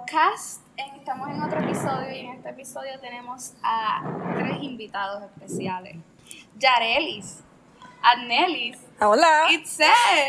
[0.00, 0.60] podcast.
[0.98, 4.02] Estamos en otro episodio y en este episodio tenemos a
[4.34, 5.96] tres invitados especiales.
[6.58, 7.42] Yarelis,
[8.02, 9.46] Adnelis, Hola.
[9.50, 9.86] Itzel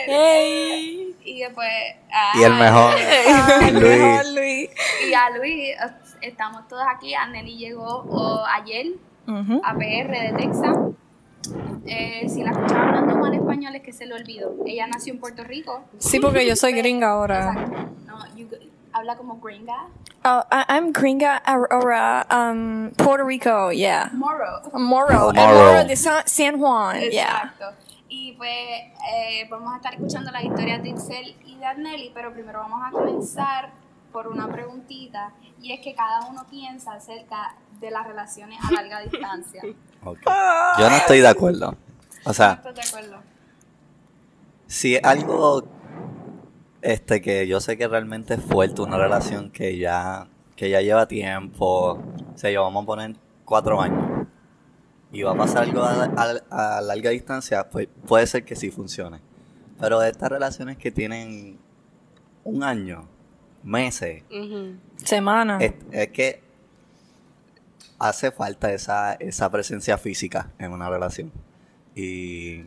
[0.07, 1.15] Hey.
[1.23, 1.67] y después
[2.13, 2.93] a, Y el mejor,
[3.73, 3.83] Luis.
[3.83, 4.69] mejor, Luis.
[5.09, 5.75] y a Luis.
[6.21, 7.13] Estamos todos aquí.
[7.13, 8.87] Adneli llegó oh, ayer
[9.27, 10.77] a PR de Texas.
[11.85, 14.53] Eh, si la escucharon hablando mal español es que se le olvidó.
[14.65, 15.83] Ella nació en Puerto Rico.
[15.97, 17.51] Sí, porque yo soy gringa ahora.
[17.51, 17.89] Exacto.
[18.05, 18.47] No, you-
[18.97, 19.87] habla como gringa.
[20.25, 24.09] Oh, I- I'm gringa ahora, um, Puerto Rico, yeah.
[24.13, 24.61] Moro.
[24.73, 25.33] Moro, Moro.
[25.33, 27.53] Moro de San, San Juan, yeah.
[27.55, 27.73] Exacto.
[28.09, 28.49] Y pues
[29.13, 32.81] eh, vamos a estar escuchando las historias de Itzel y de Arnelli, pero primero vamos
[32.85, 33.71] a comenzar
[34.11, 38.99] por una preguntita y es que cada uno piensa acerca de las relaciones a larga
[39.01, 39.61] distancia.
[40.03, 40.19] Ok.
[40.79, 41.69] Yo no estoy de acuerdo.
[41.69, 41.75] O
[42.29, 43.17] ¿No sea, estás de acuerdo?
[44.67, 45.63] si es algo
[46.91, 51.07] este que yo sé que realmente es fuerte, una relación que ya, que ya lleva
[51.07, 51.93] tiempo,
[52.33, 54.27] o sea, yo vamos a poner cuatro años,
[55.11, 56.03] y va a pasar algo a,
[56.49, 59.19] a- a larga distancia, pues puede ser que sí funcione.
[59.79, 61.57] Pero estas relaciones que tienen
[62.43, 63.07] un año,
[63.63, 64.23] meses,
[64.97, 65.57] Semana.
[65.61, 66.41] es, es que
[67.99, 71.31] hace falta esa, esa presencia física en una relación.
[71.95, 72.63] Y,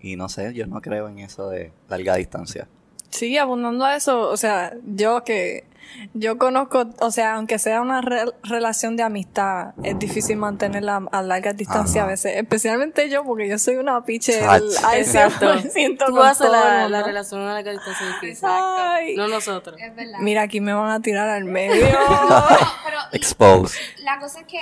[0.00, 2.68] y no sé, yo no creo en eso de larga distancia.
[3.10, 5.68] Sí, abundando a eso, o sea, yo que
[6.14, 11.20] yo conozco, o sea, aunque sea una re- relación de amistad, es difícil mantenerla a
[11.20, 12.08] larga distancia Ajá.
[12.08, 14.38] a veces, especialmente yo, porque yo soy una piche
[14.94, 15.52] Exacto.
[15.54, 18.28] 100% Tú haces la, la relación a la que distancia difícil.
[18.30, 19.04] Exacto.
[19.16, 19.76] No nosotros.
[19.80, 20.18] Es verdad.
[20.20, 21.84] Mira, aquí me van a tirar al medio.
[21.90, 22.44] No,
[22.84, 23.76] pero Expose.
[24.04, 24.60] la cosa es que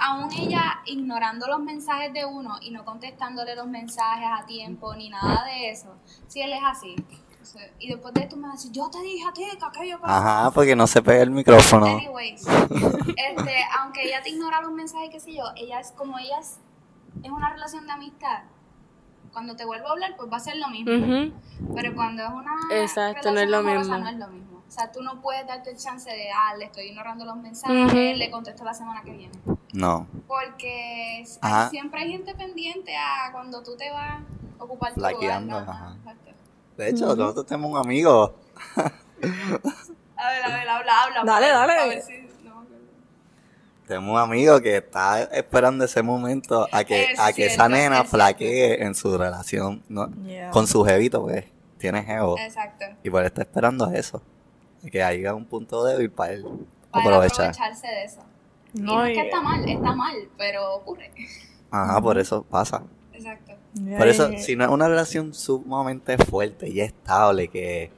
[0.00, 5.10] aún ella ignorando los mensajes de uno y no contestándole los mensajes a tiempo ni
[5.10, 5.96] nada de eso,
[6.28, 6.94] si él es así.
[7.78, 10.50] Y después de esto me decir, yo te dije a ti que aquello que Ajá,
[10.50, 11.86] porque no se pega el micrófono.
[11.86, 16.38] Anyways, este, aunque ella te ignora los mensajes, qué sé yo, ella es como ella
[16.38, 16.58] es,
[17.22, 18.42] es una relación de amistad.
[19.32, 21.32] Cuando te vuelvo a hablar, pues va a ser lo mismo.
[21.74, 23.98] Pero cuando es una Exacto, no es lo amorosa, mismo.
[23.98, 24.50] no es lo mismo.
[24.66, 28.16] O sea, tú no puedes darte el chance de, ah, le estoy ignorando los mensajes,
[28.16, 29.34] le contesto la semana que viene.
[29.72, 30.06] No.
[30.26, 31.70] Porque Ajá.
[31.70, 34.20] siempre hay gente pendiente a cuando tú te vas
[34.58, 35.42] a ocupar tu lugar.
[35.42, 35.56] ¿no?
[35.58, 35.96] ajá.
[35.98, 36.29] Exacto.
[36.80, 38.34] De hecho, nosotros tenemos un amigo.
[40.16, 41.24] A ver, a ver, habla, habla.
[41.24, 41.72] Dale, para- dale.
[41.74, 42.64] para ver si- no,
[43.86, 47.68] Tenemos un amigo que está esperando ese momento a que, Es a que cierto, esa
[47.68, 48.10] nena es cierto.
[48.10, 50.08] flaquee en su relación ¿no?
[50.24, 50.50] Yeah.
[50.50, 51.44] con su jevito, pues.
[51.78, 52.38] Tiene jevo.
[52.38, 52.84] Exacto.
[53.02, 54.22] Y pues él está esperando eso.
[54.90, 56.44] Que haya un punto débil para él
[56.90, 57.46] Para aprovechar.
[57.50, 58.20] aprovecharse de eso.
[58.74, 61.10] y No, no es y- que está mal, está mal, pero ocurre.
[61.70, 62.82] Ajá, por eso pasa.
[63.20, 63.52] Exacto.
[63.96, 67.90] Por eso, Ay, si no es una relación sumamente fuerte y estable, que,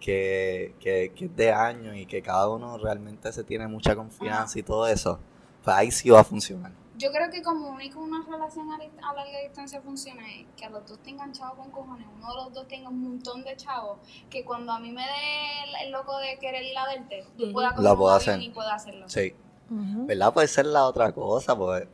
[0.00, 4.58] que, que, que es de años y que cada uno realmente se tiene mucha confianza
[4.58, 5.18] y todo eso,
[5.64, 6.72] pues ahí sí va a funcionar.
[6.98, 10.70] Yo creo que como único una relación a, a larga distancia funciona es que a
[10.70, 13.98] los dos tengan chavos con cojones, uno de los dos tenga un montón de chavos,
[14.30, 17.46] que cuando a mí me dé el, el loco de querer ir a verte, yo
[17.46, 17.52] Ujú.
[17.52, 18.42] pueda Lo coger un puedo avión hacer.
[18.42, 19.08] y pueda hacerlo.
[19.10, 19.34] Sí.
[19.68, 20.06] ujú.
[20.06, 20.32] ¿Verdad?
[20.32, 21.86] Puede ser la otra cosa, pues.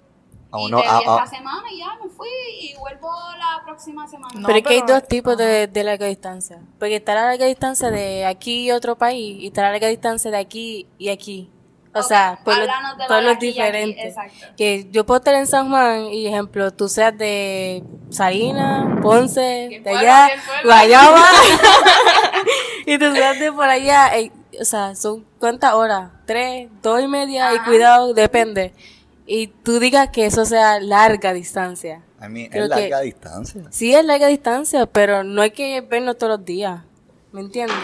[0.52, 2.28] A y uno, te vi a- a- esta semana y ya me fui
[2.60, 4.38] y vuelvo la próxima semana.
[4.38, 6.58] No, pero es que hay dos tipos de, de larga distancia.
[6.78, 10.30] Porque está la larga distancia de aquí y otro país, y está la larga distancia
[10.30, 11.50] de aquí y aquí.
[11.94, 12.68] O sea, pueblos,
[13.06, 14.06] pueblos diferentes.
[14.16, 14.46] exacto.
[14.56, 19.80] Que yo puedo estar en San Juan y, ejemplo, tú seas de Salinas, Ponce, ¿Qué
[19.80, 20.30] de allá?
[20.64, 21.22] Guayama,
[22.86, 24.10] y tú seas de por allá.
[24.60, 26.10] o sea, son cuántas horas?
[26.26, 28.72] Tres, dos y media, y cuidado, depende.
[29.26, 32.02] Y tú digas que eso sea larga distancia.
[32.20, 33.62] I mean, creo es larga que- distancia.
[33.70, 36.82] Sí es larga distancia, pero no hay que vernos todos los días.
[37.32, 37.76] ¿Me entiendes?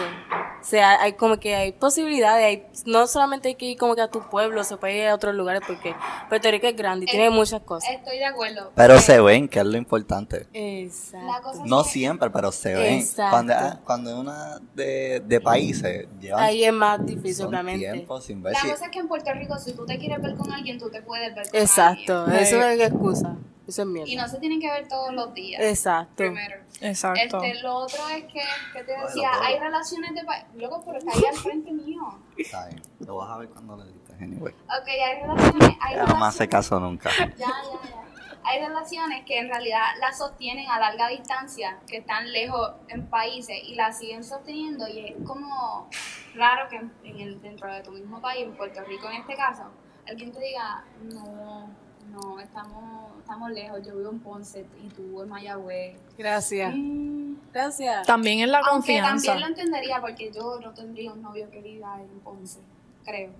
[0.61, 4.01] O sea, hay como que hay posibilidades, hay, no solamente hay que ir como que
[4.01, 5.95] a tu pueblo, se puede ir a otros lugares porque
[6.27, 7.89] Puerto Rico es grande y tiene muchas cosas.
[7.89, 8.71] Estoy de acuerdo.
[8.75, 10.47] Pero se ven, que es lo importante.
[10.53, 11.53] La Exacto.
[11.65, 12.99] No que- siempre, pero se ven.
[12.99, 13.31] Exacto.
[13.31, 17.91] Cuando, ah, cuando es una de, de países, llevan Ahí es más difícil, obviamente.
[17.91, 20.21] tiempo sin ver La si- cosa es que en Puerto Rico, si tú te quieres
[20.21, 22.41] ver con alguien, tú te puedes ver con Exacto, alguien.
[22.43, 23.35] eso es excusa.
[23.69, 25.61] Eso es Y no se tienen que ver todos los días.
[25.61, 26.15] Exacto.
[26.15, 26.55] Primero.
[26.81, 27.43] Exacto.
[27.43, 28.41] Este, lo otro es que,
[28.73, 30.43] que te decía, hay relaciones de país.
[30.55, 32.01] Luego, pero está ahí al frente mío.
[32.35, 34.53] Está bien, Lo vas a ver cuando lo edites, anyway.
[34.53, 35.77] Ok, hay relaciones.
[35.81, 37.11] Hay Ya no me hace caso nunca.
[37.17, 37.49] Ya, ya,
[37.89, 38.03] ya.
[38.43, 43.55] Hay relaciones que en realidad las sostienen a larga distancia, que están lejos en países
[43.63, 45.89] y las siguen sosteniendo y es como
[46.33, 49.35] raro que en en el, dentro de tu mismo país, en Puerto Rico en este
[49.35, 49.65] caso,
[50.07, 51.69] alguien te diga, no,
[52.11, 55.97] no, estamos, estamos lejos, yo vivo en Ponce y tú en Mayagüez.
[56.17, 56.73] Gracias.
[56.75, 58.05] Mm, Gracias.
[58.05, 59.31] También en la Aunque confianza.
[59.31, 62.59] también lo entendería porque yo no tendría un novio que viva en Ponce,
[63.03, 63.31] creo.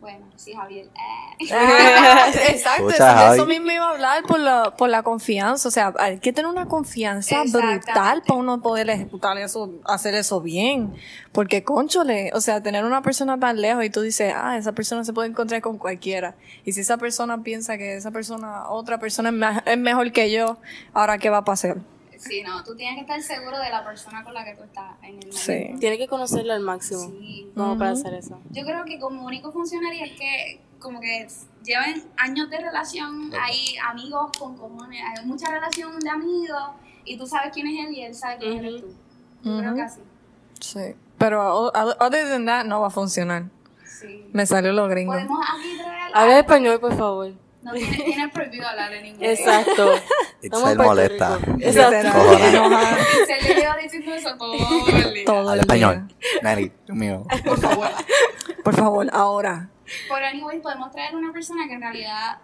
[0.00, 0.86] Bueno, sí, Javier.
[0.86, 1.44] eh.
[2.50, 2.88] Exacto,
[3.34, 5.68] eso, mismo iba a hablar por la, por la confianza.
[5.68, 7.36] O sea, hay que tener una confianza
[7.74, 10.94] brutal para uno poder ejecutar eso, hacer eso bien.
[11.32, 15.04] Porque, conchole, o sea, tener una persona tan lejos y tú dices, ah, esa persona
[15.04, 16.34] se puede encontrar con cualquiera.
[16.64, 20.30] Y si esa persona piensa que esa persona, otra persona es, me- es mejor que
[20.32, 20.56] yo,
[20.94, 21.76] ahora qué va a pasar.
[22.20, 24.92] Sí, no, tú tienes que estar seguro de la persona con la que tú estás
[25.02, 25.36] en el momento.
[25.36, 25.70] Sí.
[25.80, 27.00] Tiene que conocerlo al máximo.
[27.00, 27.50] Sí.
[27.54, 28.38] Como para hacer eso.
[28.50, 31.26] Yo creo que como único funcionaría es que como que
[31.64, 36.62] lleven años de relación, hay amigos con comunes, hay mucha relación de amigos
[37.04, 38.94] y tú sabes quién es él y él sabe quién eres tú.
[39.42, 40.00] Yo creo que así.
[40.60, 40.94] Sí.
[41.18, 43.44] Pero, o- other than that, no va a funcionar.
[43.84, 44.26] Sí.
[44.32, 45.12] Me salió lo gringo.
[45.12, 47.32] Podemos aquí traer Habla español, por favor.
[47.62, 49.38] No tienes, tienes prohibido hablar en inglés.
[49.38, 49.92] Exacto.
[50.42, 51.38] Itzel molesta.
[51.58, 52.18] Exacto.
[52.18, 52.88] Cojones.
[53.26, 55.24] Se le lleva diciendo eso todo el día.
[55.26, 56.08] todo Al el español.
[56.42, 57.24] Nani, mío.
[57.44, 57.88] Por favor.
[58.64, 59.68] Por favor, ahora.
[60.08, 62.38] Por anyway, podemos traer una persona que en realidad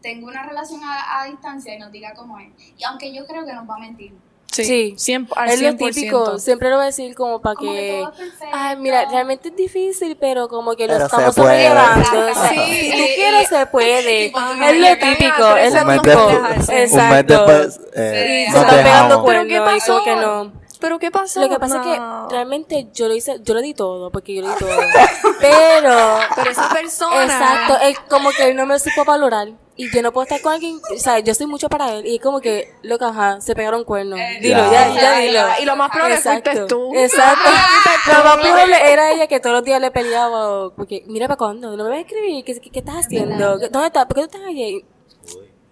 [0.00, 2.48] tenga una relación a, a distancia y nos diga cómo es.
[2.76, 4.12] Y aunque yo creo que nos va a mentir.
[4.52, 4.94] Sí.
[4.98, 5.94] Cien- al Es lo 100%.
[5.94, 8.04] típico, siempre lo voy a decir como para que que...
[8.52, 12.04] Ay, mira, realmente es difícil, pero como que lo Pero se estamos sobrellevando.
[12.34, 14.26] sea, Sí, si tú quieres, se puede.
[14.26, 16.02] Es lo típico, es lo típico.
[16.02, 17.32] después, un mes Exacto.
[17.46, 19.26] después eh, Sí, se nos están pegando dejamos.
[19.26, 20.04] ¿Pero qué cuernos y como pasó?
[20.04, 20.61] que no.
[20.82, 21.40] ¿Pero qué pasó?
[21.40, 21.82] Lo que pasa No.
[21.82, 21.86] es
[22.28, 24.68] que realmente yo lo hice, yo lo di todo, porque yo lo di todo.
[25.40, 27.24] Pero, Pero esa persona...
[27.24, 29.48] exacto, él como que él no me lo supo valorar.
[29.74, 32.06] Y yo no puedo estar con alguien, o sea, yo soy mucho para él.
[32.06, 34.18] Y es como que, loca, ajá, se pegaron cuernos.
[34.42, 34.88] dilo, Ya.
[34.92, 35.40] ya, ya, dilo.
[35.60, 36.66] Y lo más probable fuiste Exacto.
[36.76, 36.94] tú.
[36.94, 37.48] Exacto.
[38.18, 40.70] Lo más probable era ella que todos los días le peleaba.
[40.74, 43.58] Porque, mira para cuándo, no me vas a escribir, ¿qué, qué, qué estás haciendo?
[43.60, 44.04] ¿Qué- ¿Dónde estás?
[44.06, 44.84] ¿Por qué tú estás allí?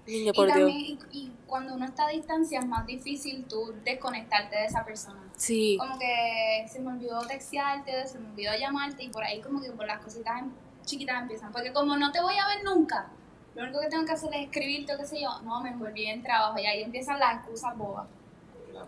[0.07, 0.59] Niño, Y por Dios.
[0.59, 4.85] también, y, y cuando uno está a distancia es más difícil tú desconectarte de esa
[4.85, 5.21] persona.
[5.37, 5.77] Sí.
[5.79, 9.71] Como que se me olvidó textearte, se me olvidó llamarte y por ahí como que
[9.73, 10.53] por las cositas em-
[10.87, 11.53] chiquitas empiezan.
[11.53, 13.09] Porque como no te voy a ver nunca,
[13.55, 16.07] lo único que tengo que hacer es escribirte o qué sé yo, no, me envolví
[16.07, 18.07] en trabajo y ahí empiezan las excusas bobas.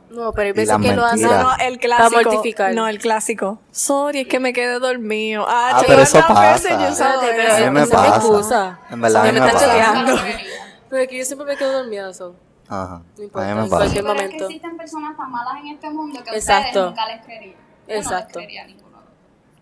[0.09, 1.23] No, pero hay veces que lo hacen.
[1.23, 2.43] No, no, el clásico.
[2.73, 3.59] No, el clásico.
[3.73, 5.45] Sorry, es que me quedé dormido.
[5.49, 7.61] Ah, Ah, che, pero eso ¿cuántas veces pasa.
[7.65, 8.17] yo me pasa.
[8.17, 8.81] excusa.
[8.91, 10.41] En verdad, O sea, a mí me me está.
[10.89, 12.35] Pero es que yo siempre me quedo dormida, eso.
[12.69, 13.03] Ajá.
[13.17, 14.45] No A importa, en cualquier Pero es que momento.
[14.47, 16.69] existen personas tan malas en este mundo que Exacto.
[16.69, 17.55] ustedes nunca les creerían.
[17.57, 18.33] Yo no les Exacto.
[18.35, 18.83] creería a ninguno.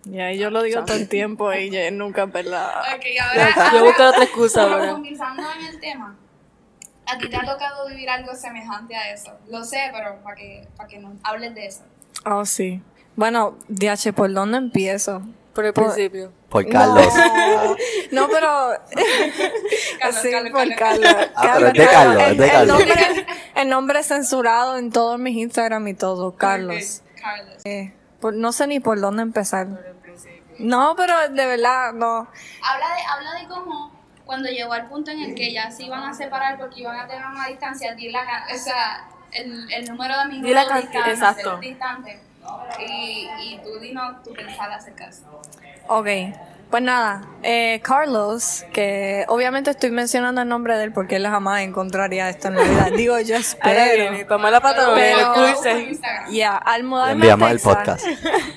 [0.05, 2.71] Ya, y yo lo digo todo el tiempo y ya nunca verdad.
[2.97, 4.79] Ok, ahora, Yo ahora, busco otra excusa ahora.
[4.85, 6.17] Profundizando en el tema,
[7.07, 9.33] a ti te ha tocado vivir algo semejante a eso.
[9.49, 11.83] Lo sé, pero para que, para que nos hables de eso.
[12.25, 12.81] Oh, sí.
[13.17, 15.23] Bueno, DH, ¿por dónde empiezo?
[15.55, 16.33] Por el Por- principio.
[16.49, 17.07] Por Carlos.
[18.13, 18.49] No, pero...
[20.01, 21.09] Carlos, sí, Carlos, por Carlos.
[21.09, 21.31] Carlos.
[21.37, 22.81] Ah, pero es de Carlos, es de el, Carlos.
[22.81, 23.27] El nombre,
[23.57, 27.03] el nombre censurado en todos mis Instagram y todo, Carlos.
[27.21, 27.57] Carlos.
[27.65, 29.69] Eh, por- no sé ni por dónde empezar.
[30.59, 32.29] No, pero de verdad, no.
[32.63, 36.03] Habla de, habla de cómo cuando llegó al punto en el que ya se iban
[36.05, 38.21] a separar porque iban a tener una distancia, di la,
[38.55, 41.59] o sea, el, el número de distantes, exacto.
[41.59, 42.21] distantes.
[42.79, 45.41] Y, y tú dinos tu pensar acerca de eso.
[45.89, 46.07] Ok,
[46.71, 51.63] pues nada, eh, Carlos, que obviamente estoy mencionando el nombre de él porque él jamás
[51.63, 52.91] encontraría esto en la vida.
[52.97, 54.29] Digo, yo espero.
[54.29, 54.95] para mala pata.
[56.31, 58.07] Ya, al Le mudarme a enviamos el Texas, podcast.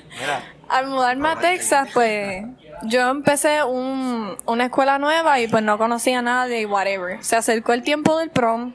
[0.69, 2.45] al mudarme a Texas, pues
[2.83, 7.23] yo empecé un, una escuela nueva y pues no conocía a nadie y whatever.
[7.23, 8.73] Se acercó el tiempo del prom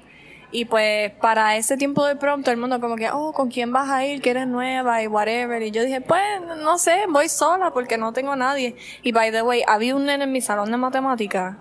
[0.51, 3.73] y pues para ese tiempo del prom todo el mundo como que, oh, ¿con quién
[3.73, 4.23] vas a ir?
[4.23, 5.63] Que eres nueva y whatever.
[5.63, 6.23] Y yo dije, pues
[6.63, 8.77] no sé, voy sola porque no tengo a nadie.
[9.03, 11.57] Y by the way, había un nene en mi salón de matemáticas.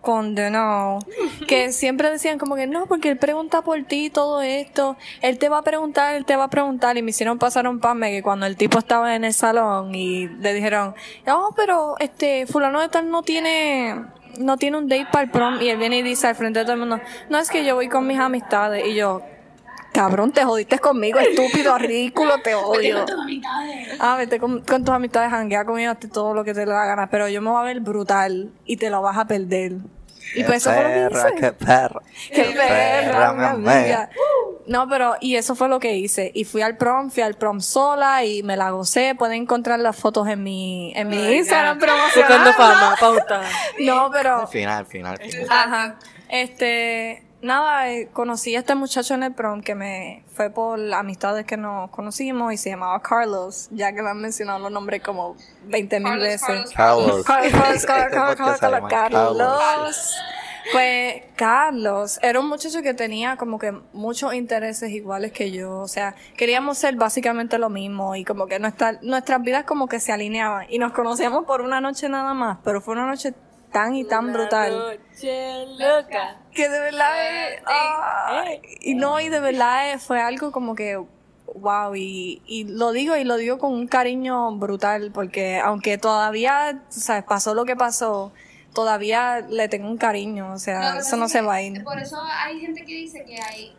[0.00, 1.00] Condenó.
[1.48, 4.96] Que siempre decían como que no, porque él pregunta por ti todo esto.
[5.20, 6.96] Él te va a preguntar, él te va a preguntar.
[6.96, 10.28] Y me hicieron pasar un pame que cuando el tipo estaba en el salón y
[10.28, 10.94] le dijeron,
[11.26, 14.06] no, pero este, fulano de tal no tiene,
[14.38, 15.60] no tiene un date para el prom.
[15.60, 17.74] Y él viene y dice al frente de todo el mundo, no, es que yo
[17.74, 18.86] voy con mis amistades.
[18.86, 19.22] Y yo,
[19.92, 23.04] cabrón, te jodiste conmigo, estúpido, ridículo, te odio.
[23.98, 26.86] Ah, vete con, con tus amistades, janguea conmigo, hazte todo lo que te dé la
[26.86, 29.72] gana, pero yo me voy a ver brutal y te lo vas a perder.
[30.34, 31.40] Y pues eso fue lo que perra, hice.
[31.40, 32.00] qué perra.
[32.32, 34.10] ¡Qué perra, mi amiga!
[34.66, 36.32] No, pero, y eso fue lo que hice.
[36.34, 39.14] Y fui al prom, fui al prom sola y me la gocé.
[39.14, 42.52] Pueden encontrar las fotos en mi, en mi Instagram Buscando promocionando.
[42.54, 43.42] fama, pauta.
[43.78, 45.18] No, pero, Al final, al final.
[45.22, 45.46] al final.
[45.50, 45.98] Ajá.
[46.28, 51.46] Este, nada, eh, conocí a este muchacho en el prom que me fue por amistades
[51.46, 55.36] que nos conocimos y se llamaba Carlos, ya que me han mencionado los nombres como
[55.66, 56.72] 20 mil Carlos, veces.
[56.74, 57.52] Carlos, Carlos.
[57.54, 60.16] Carlos, Carlos, Este llama Carlos, Carlos.
[60.72, 65.88] Pues Carlos era un muchacho que tenía como que muchos intereses iguales que yo, o
[65.88, 70.10] sea, queríamos ser básicamente lo mismo y como que nuestra, nuestras vidas como que se
[70.10, 73.32] alineaban y nos conocíamos por una noche nada más, pero fue una noche
[73.76, 74.72] tan y tan brutal.
[75.10, 76.36] Noche loca.
[76.54, 80.96] que de verdad eh, ay, y no y de verdad eh, fue algo como que
[81.54, 86.82] wow y, y lo digo y lo digo con un cariño brutal porque aunque todavía
[86.88, 88.32] o sea, pasó lo que pasó
[88.74, 91.84] todavía le tengo un cariño o sea que eso no es se va a ir.
[91.84, 93.76] Por eso hay gente que dice que hay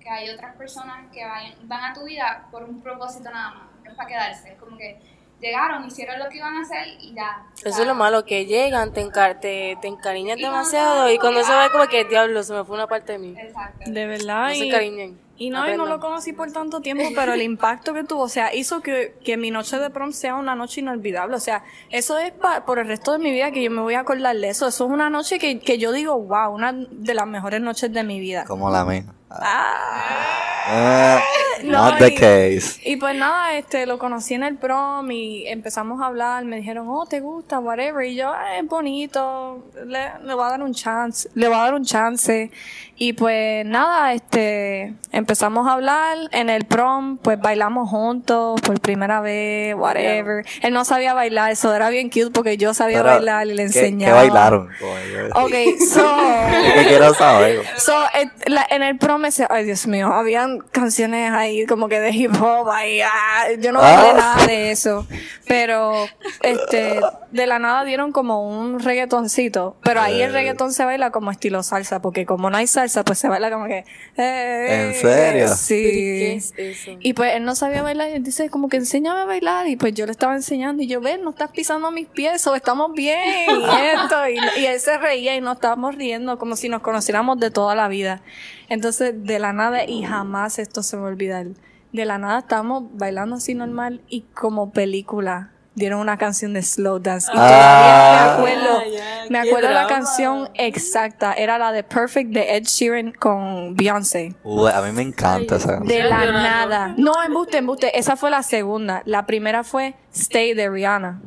[0.00, 3.68] que hay otras personas que vayan- van a tu vida por un propósito nada más,
[3.82, 5.00] no es para quedarse, es como que
[5.40, 7.42] llegaron, hicieron lo que iban a hacer y ya.
[7.64, 11.52] Eso es lo malo, que llegan, te, encar te, te encariñas demasiado y cuando se
[11.52, 13.34] va como que diablo, se me fue una parte de mí.
[13.38, 13.84] Exacto.
[13.90, 15.24] de verdad No se y- encariñen.
[15.36, 18.28] Y no, y no lo conocí por tanto tiempo, pero el impacto que tuvo, o
[18.28, 21.34] sea, hizo que, que mi noche de prom sea una noche inolvidable.
[21.34, 23.94] O sea, eso es pa- por el resto de mi vida que yo me voy
[23.94, 24.68] a acordar de eso.
[24.68, 28.04] Eso es una noche que, que yo digo, wow, una de las mejores noches de
[28.04, 28.44] mi vida.
[28.46, 29.06] Como la mía.
[29.30, 30.40] Ah.
[30.66, 31.20] Ah,
[31.62, 32.80] No, not the y- case.
[32.84, 36.86] Y pues nada, este, lo conocí en el prom y empezamos a hablar, me dijeron,
[36.88, 40.72] oh, te gusta, whatever, y yo, "Ah, es bonito, le, le voy a dar un
[40.74, 42.50] chance, le voy a dar un chance.
[42.96, 49.20] Y pues nada, este, empezamos a hablar en el prom, pues bailamos juntos por primera
[49.20, 50.44] vez, whatever.
[50.62, 53.56] Él no sabía bailar, eso era bien cute porque yo sabía Pero, bailar y le
[53.56, 54.12] ¿qué- enseñaba.
[54.22, 54.68] ¿Qué bailaron?
[54.78, 56.06] Como yo- Ok, so...
[56.74, 57.62] ¿Qué quiero saber?
[57.78, 62.10] So, eh, la- en el prom ay Dios mío, habían canciones ahí como que de
[62.10, 64.14] hip hop, ahí, ah, yo no bailé Ah.
[64.16, 65.06] nada de eso,
[65.46, 66.06] pero
[66.42, 67.00] este,
[67.34, 70.32] de la nada dieron como un reggaetoncito, pero ahí el Eh.
[70.32, 73.66] reggaetón se baila como estilo salsa, porque como no hay salsa, pues se baila como
[73.66, 73.84] que,
[74.16, 75.48] eh, ¿En serio?
[75.48, 75.74] Sí.
[75.82, 76.96] ¿Qué es eso?
[77.00, 79.74] Y pues él no sabía bailar y él dice como que enséñame a bailar y
[79.74, 82.92] pues yo le estaba enseñando y yo, ven, no estás pisando mis pies o estamos
[82.92, 83.18] bien
[83.50, 83.64] y
[84.04, 87.50] esto y, y él se reía y nos estábamos riendo como si nos conociéramos de
[87.50, 88.22] toda la vida.
[88.68, 91.46] Entonces de la nada y jamás esto se me olvidar.
[91.90, 96.98] De la nada estábamos bailando así normal y como película dieron una canción de slow
[97.00, 98.36] dance y Ah.
[98.36, 102.64] todavía me acuerdo, Ah, me acuerdo la canción exacta, era la de Perfect de Ed
[102.64, 104.34] Sheeran con Beyoncé.
[104.44, 105.88] Uy, a mí me encanta esa canción.
[105.88, 106.94] De la nada.
[106.96, 107.98] No, embuste, embuste.
[107.98, 109.02] Esa fue la segunda.
[109.06, 111.20] La primera fue Stay de Rihanna.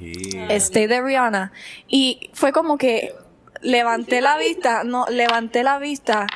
[0.00, 1.52] Y- Stay de Rihanna.
[1.88, 3.14] Y fue como que
[3.60, 6.26] levanté la vista, no, levanté la vista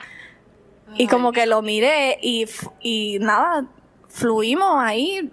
[0.96, 2.46] y como que lo miré y,
[2.80, 3.64] y nada,
[4.08, 5.28] fluimos ahí.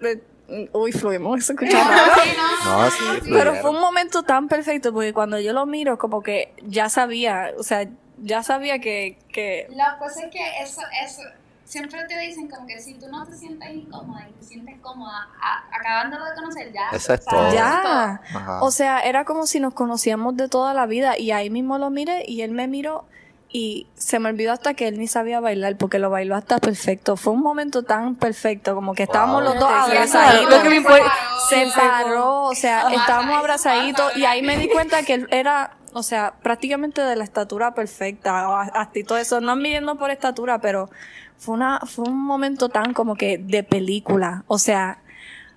[0.72, 2.12] Uy, fluimos, se escucha raro.
[2.22, 2.30] Sí,
[2.64, 3.30] no, No, sí.
[3.32, 7.52] Pero fue un momento tan perfecto porque cuando yo lo miro, como que ya sabía,
[7.58, 11.22] o sea, ya sabía que, que La cosa es que eso, eso,
[11.64, 15.28] siempre te dicen como que si tú no te sientes incómoda y te sientes cómoda
[15.42, 16.90] a- acabándolo de conocer ya.
[16.92, 17.52] Eso es todo.
[17.52, 18.20] Ya.
[18.34, 18.62] Ajá.
[18.62, 21.90] O sea, era como si nos conocíamos de toda la vida y ahí mismo lo
[21.90, 23.04] miré y él me miró
[23.48, 27.16] y se me olvidó hasta que él ni sabía bailar porque lo bailó hasta perfecto.
[27.16, 29.52] Fue un momento tan perfecto como que estábamos Wow.
[29.52, 30.50] los dos abrazaditos.
[30.56, 31.12] lo que me importa-
[31.48, 36.02] Se paró, o sea, estábamos abrazaditos y ahí me di cuenta que él era, o
[36.02, 40.58] sea, prácticamente de la estatura perfecta, o hasta y todo eso, no midiendo por estatura,
[40.60, 40.90] pero
[41.36, 44.98] fue una, fue un momento tan como que de película, o sea,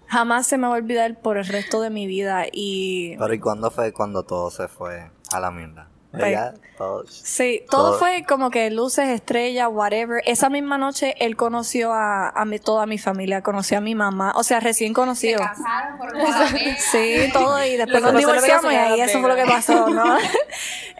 [0.08, 3.40] jamás se me va a olvidar por el resto de mi vida y Pero ¿y
[3.40, 5.88] cuándo fue cuando todo se fue a la mierda?
[6.12, 8.00] Pues- Ya, todo- Sí, todo, Todo.
[8.00, 10.22] fue como que luces, estrellas, whatever.
[10.26, 14.32] Esa misma noche él conoció a, a mi, toda mi familia, conoció a mi mamá,
[14.36, 15.40] o sea, recién Se conocido.
[15.40, 16.14] casaron por.
[16.78, 20.18] Sí, todo y después nos divorciamos y ahí eso fue lo que pasó, ¿no?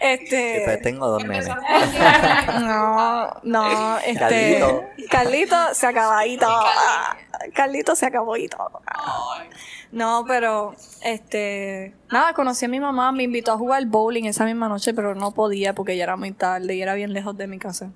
[0.00, 1.48] pues Este, tengo dos nenes.
[2.60, 4.84] No, no, este, Carlito.
[5.10, 6.46] Carlito se acabadito,
[7.54, 8.70] Carlito se acabadito.
[9.90, 14.68] No, pero, este, nada, conocí a mi mamá, me invitó a jugar bowling esa misma
[14.68, 17.58] noche, pero no podía porque ya era muy tarde y era bien lejos de mi
[17.58, 17.90] casa.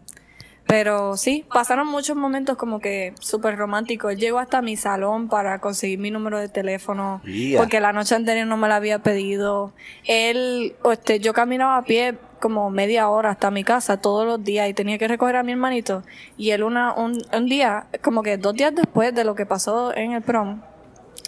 [0.66, 4.12] Pero sí, pasaron muchos momentos como que súper románticos.
[4.12, 7.20] Él llegó hasta mi salón para conseguir mi número de teléfono
[7.58, 9.74] porque la noche anterior no me lo había pedido.
[10.06, 14.68] Él, este, yo caminaba a pie como media hora hasta mi casa todos los días
[14.68, 16.04] y tenía que recoger a mi hermanito.
[16.38, 19.94] Y él una, un, un día, como que dos días después de lo que pasó
[19.94, 20.62] en el prom,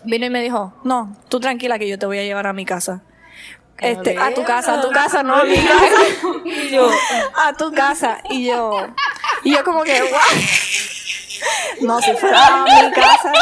[0.04, 2.64] vino y me dijo, no, tú tranquila que yo te voy a llevar a mi
[2.64, 3.02] casa.
[3.78, 6.40] Este, a tu casa, a tu casa, no a mi casa.
[6.44, 6.88] Y yo,
[7.36, 8.18] a tu casa.
[8.30, 8.86] Y yo,
[9.42, 10.20] y yo como que, "What?".
[11.80, 13.32] No, si fuera a mi casa.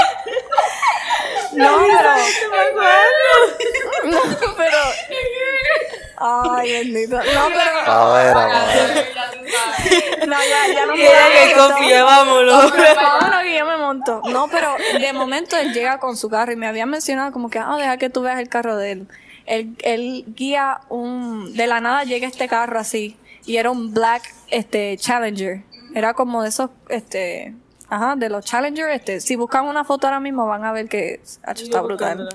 [1.52, 2.14] No, pero.
[4.04, 4.20] No,
[4.56, 4.78] pero.
[6.16, 7.16] Ay, bendito.
[7.16, 7.92] No, pero.
[7.92, 9.12] A ver, a ver.
[10.26, 10.94] No, ya, ya no
[12.04, 12.72] vámonos.
[12.72, 13.61] Que
[14.30, 17.58] No, pero de momento él llega con su carro y me había mencionado como que,
[17.58, 19.08] ah, deja que tú veas el carro de él.
[19.46, 24.22] él, él guía un, de la nada llega este carro así, y era un black,
[24.48, 25.62] este, Challenger.
[25.94, 27.54] Era como de esos, este,
[27.92, 31.20] ajá, de los Challenger, este, si buscan una foto ahora mismo van a ver que
[31.42, 32.26] hacho, está brutal.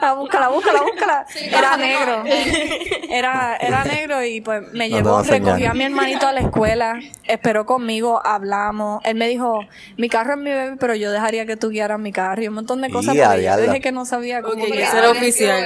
[0.00, 1.26] Ah, búscala, búscala, búscala.
[1.36, 2.24] Era negro.
[3.10, 6.98] Era, era negro y pues me No llevó, recogió a mi hermanito a la escuela,
[7.22, 9.00] esperó conmigo, hablamos.
[9.04, 9.60] Él me dijo,
[9.96, 12.54] mi carro es mi bebé, pero yo dejaría que tú guiaras mi carro y un
[12.54, 13.14] montón de cosas.
[13.14, 14.88] Ya, porque yo dije que no sabía cómo Ok, ya guiar.
[14.88, 15.64] eso era oficial.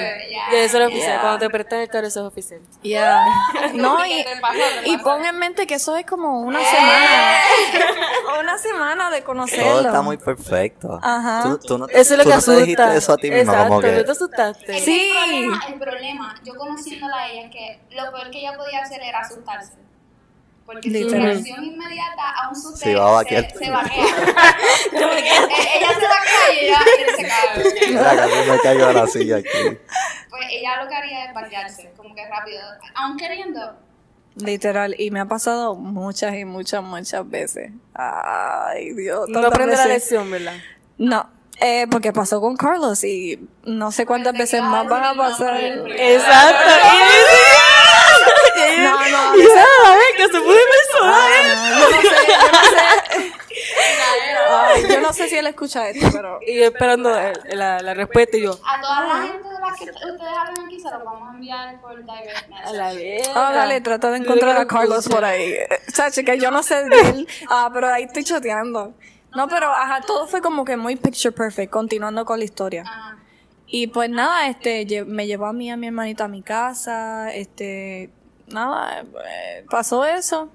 [0.53, 1.21] eso era oficial.
[1.23, 2.61] Cuando te prestan el carro, eso es oficial.
[2.83, 3.25] Ya.
[3.75, 4.25] No, y,
[4.87, 7.39] y pon en mente que eso es como una semana.
[8.41, 9.71] una semana de conocerlo.
[9.71, 10.99] Todo está muy perfecto.
[11.03, 11.43] Ajá.
[11.45, 12.97] Tú, tú no, Eso es lo tú que no te dijiste asusta.
[12.97, 13.93] eso a ti misma, Exacto, como que...
[13.93, 14.79] ¿no te asustaste?
[14.81, 15.13] Sí.
[15.13, 18.81] El problema, el problema, yo conociéndola a ella, es que lo peor que ella podía
[18.81, 19.75] hacer era asustarse.
[20.67, 24.05] Porque su reacción inmediata a un susto Sí, va a se, se vaquea.
[24.93, 27.89] Eh, ella se vaquea y ella, ella se cae.
[27.89, 29.49] Mira, casi me caigo de la silla aquí.
[30.29, 32.61] Pues ella lo que haría es vaquearse, como que rápido.
[32.95, 33.77] Aún queriendo,
[34.39, 37.73] Literal, y me ha pasado muchas y muchas, muchas veces.
[37.95, 39.29] Ay, Dios.
[39.29, 40.55] No aprende la lección, ¿verdad?
[40.97, 41.29] No,
[41.61, 45.61] eh, porque pasó con Carlos y no sé cuántas Porque veces más van a pasar.
[45.61, 46.71] Exacto.
[48.79, 51.21] No, no, Y esa a ver, que se puede personal.
[51.71, 53.48] no, no no.
[54.51, 57.95] Ay, yo no sé si él escucha esto, pero Y yo esperando el- la, la
[57.95, 61.05] respuesta y yo, a toda la gente de las que ustedes hablan aquí se los
[61.05, 63.29] vamos a enviar por direct a la vez.
[63.35, 65.55] Ah, dale, trata de encontrar a Carlos por ahí.
[65.93, 67.29] Chacho, que yo no sé de él.
[67.49, 68.95] Ah, pero ahí estoy choteando.
[69.35, 72.85] No, pero ajá, todo fue como que muy picture perfect, continuando con la historia.
[72.87, 73.17] Ah,
[73.67, 78.11] Y pues nada, este, me llevó a mí a mi hermanita a mi casa, este,
[78.47, 80.49] nada, eh, pasó eso.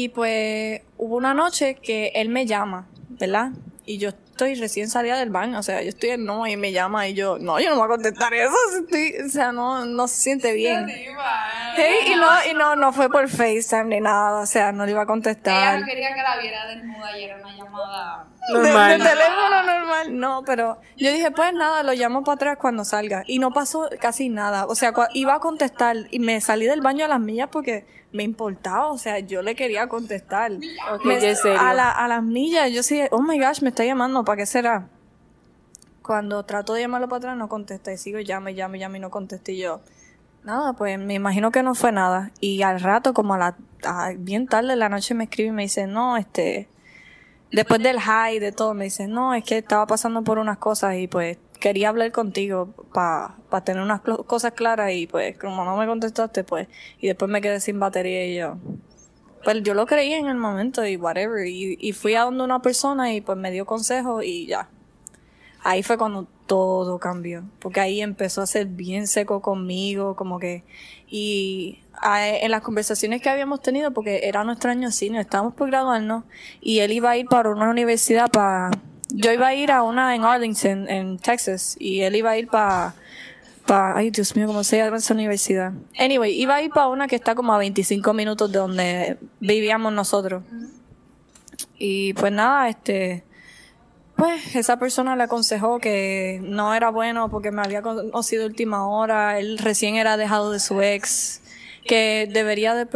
[0.00, 3.50] Y pues hubo una noche que él me llama, ¿verdad?
[3.84, 6.70] Y yo estoy recién salida del baño, o sea, yo estoy en no y me
[6.70, 10.06] llama y yo, no, yo no voy a contestar eso, estoy, o sea, no, no
[10.06, 10.86] se siente bien.
[10.88, 14.92] Hey, y no, y no, no fue por FaceTime ni nada, o sea, no le
[14.92, 15.80] iba a ella contestar.
[15.80, 18.26] no quería que la viera desnuda y era una llamada.
[18.52, 18.98] Normal.
[18.98, 22.84] De, de teléfono normal, no, pero yo dije, pues nada, lo llamo para atrás cuando
[22.84, 23.24] salga.
[23.26, 24.66] Y no pasó casi nada.
[24.66, 28.22] O sea, iba a contestar y me salí del baño a las millas porque me
[28.22, 28.86] importaba.
[28.92, 30.52] O sea, yo le quería contestar.
[31.04, 31.60] Me- serio.
[31.60, 34.46] a, la- a las millas, yo sí, oh my gosh, me está llamando, ¿para qué
[34.46, 34.88] será?
[36.02, 37.92] Cuando trato de llamarlo para atrás, no contesta.
[37.92, 39.52] Y sigo, llame, llame, llame y no contesta.
[39.52, 39.80] Y yo,
[40.42, 42.30] nada, pues me imagino que no fue nada.
[42.40, 45.52] Y al rato, como a la, a- bien tarde de la noche, me escribe y
[45.52, 46.68] me dice, no, este,
[47.52, 50.96] después del high, de todo, me dice, no, es que estaba pasando por unas cosas
[50.96, 55.86] y pues quería hablar contigo para tener unas cosas claras y pues como no me
[55.86, 56.68] contestaste, pues,
[57.00, 58.56] y después me quedé sin batería y yo,
[59.44, 63.12] pues yo lo creí en el momento y whatever, y, fui a donde una persona
[63.12, 64.68] y pues me dio consejos y ya.
[65.64, 70.64] Ahí fue cuando todo cambió, porque ahí empezó a ser bien seco conmigo, como que,
[71.08, 76.24] y en las conversaciones que habíamos tenido, porque era nuestro año cine, estábamos por graduarnos,
[76.60, 78.70] y él iba a ir para una universidad para,
[79.08, 82.48] yo iba a ir a una en Arlington, en Texas, y él iba a ir
[82.48, 82.94] para,
[83.66, 85.72] pa, ay Dios mío, ¿cómo se llama esa universidad?
[85.98, 89.92] Anyway, iba a ir para una que está como a 25 minutos de donde vivíamos
[89.92, 90.42] nosotros.
[91.78, 93.24] Y pues nada, este,
[94.16, 99.38] pues esa persona le aconsejó que no era bueno porque me había conocido última hora,
[99.38, 101.40] él recién era dejado de su ex,
[101.86, 102.86] que debería de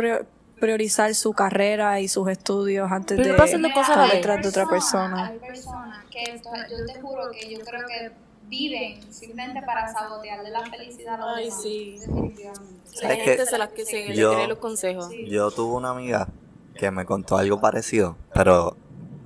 [0.67, 4.41] priorizar su carrera y sus estudios antes Pero de pasan dos cosas a la detrás
[4.41, 5.27] de otra persona.
[5.27, 6.25] Hay personas que
[6.71, 8.13] yo te juro que yo creo que
[8.49, 11.63] viven simplemente para sabotearle la felicidad a los Ay, demás.
[11.63, 11.97] sí.
[11.99, 12.83] Definitivamente.
[13.03, 15.13] Hay Es gente que se las que se le yo- cree los consejos.
[15.27, 16.29] Yo tuve una amiga
[16.77, 18.77] que me contó algo parecido, pero,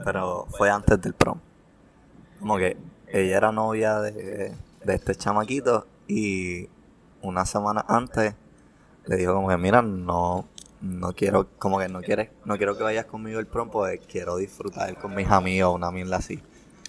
[0.03, 1.39] pero fue antes del prom.
[2.41, 6.67] Como que ella era novia de, de este chamaquito y
[7.21, 8.35] una semana antes
[9.05, 10.47] le dijo como que mira no
[10.81, 14.37] no quiero como que no quieres no quiero que vayas conmigo al prom porque quiero
[14.37, 16.43] disfrutar con mis amigos una mierda así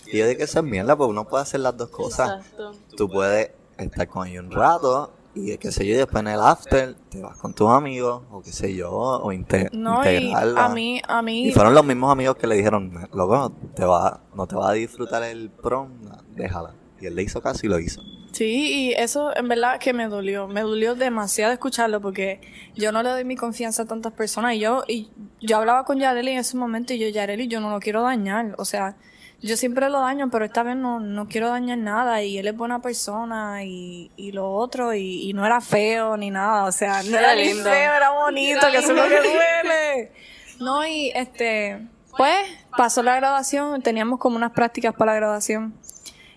[0.05, 2.71] y yo dije que eso es mierda porque uno puede hacer las dos cosas Exacto.
[2.95, 6.39] tú puedes estar con ellos un rato y qué sé yo, y después en el
[6.39, 10.65] after te vas con tus amigos o qué sé yo, o inte- No, y integrarla.
[10.65, 14.19] a mí, a mí, Y fueron los mismos amigos que le dijeron, loco, te va,
[14.33, 15.91] no te vas a disfrutar el prom,
[16.35, 16.73] déjala.
[16.99, 18.01] Y él le hizo caso y lo hizo.
[18.37, 22.39] Sí, y eso en verdad que me dolió, me dolió demasiado escucharlo porque
[22.75, 25.09] yo no le doy mi confianza a tantas personas y yo y
[25.41, 28.53] yo hablaba con Yareli en ese momento y yo Yareli yo no lo quiero dañar,
[28.59, 28.95] o sea,
[29.41, 32.55] yo siempre lo daño, pero esta vez no, no quiero dañar nada y él es
[32.55, 37.01] buena persona y, y lo otro y, y no era feo ni nada, o sea,
[37.01, 37.63] no era, Era ni lindo.
[37.63, 40.11] feo, era bonito, que eso es lo que duele.
[40.59, 42.37] No, y este, pues
[42.77, 45.73] pasó la graduación, teníamos como unas prácticas para la graduación.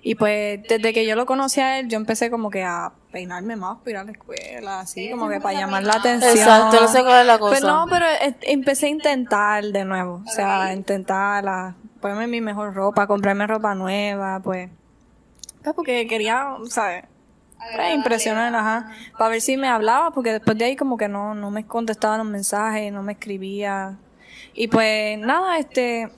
[0.03, 3.57] Y pues desde que yo lo conocí a él, yo empecé como que a peinarme
[3.57, 6.37] más para ir a la escuela, así como que para llamar la atención.
[6.37, 7.55] Exacto, no sé cuál es la cosa.
[7.61, 12.41] Pero no, pero eh, empecé a intentar de nuevo, o sea, intentar a ponerme mi
[12.41, 14.71] mejor ropa, comprarme ropa nueva, pues,
[15.63, 17.05] pues porque quería, ¿sabes?
[17.77, 21.35] Pues, impresionar, ajá, para ver si me hablaba, porque después de ahí como que no,
[21.35, 23.99] no me contestaba los mensajes, no me escribía.
[24.55, 26.11] Y pues nada, este,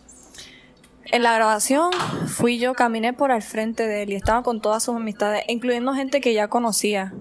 [1.06, 1.90] en la grabación
[2.26, 5.94] fui yo, caminé por al frente de él y estaba con todas sus amistades, incluyendo
[5.94, 7.12] gente que ya conocía.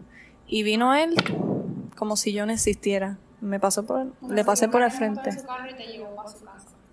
[0.48, 1.16] Y vino él
[1.96, 3.18] como si yo no existiera.
[3.42, 5.32] Me pasó por, le pasé por al frente.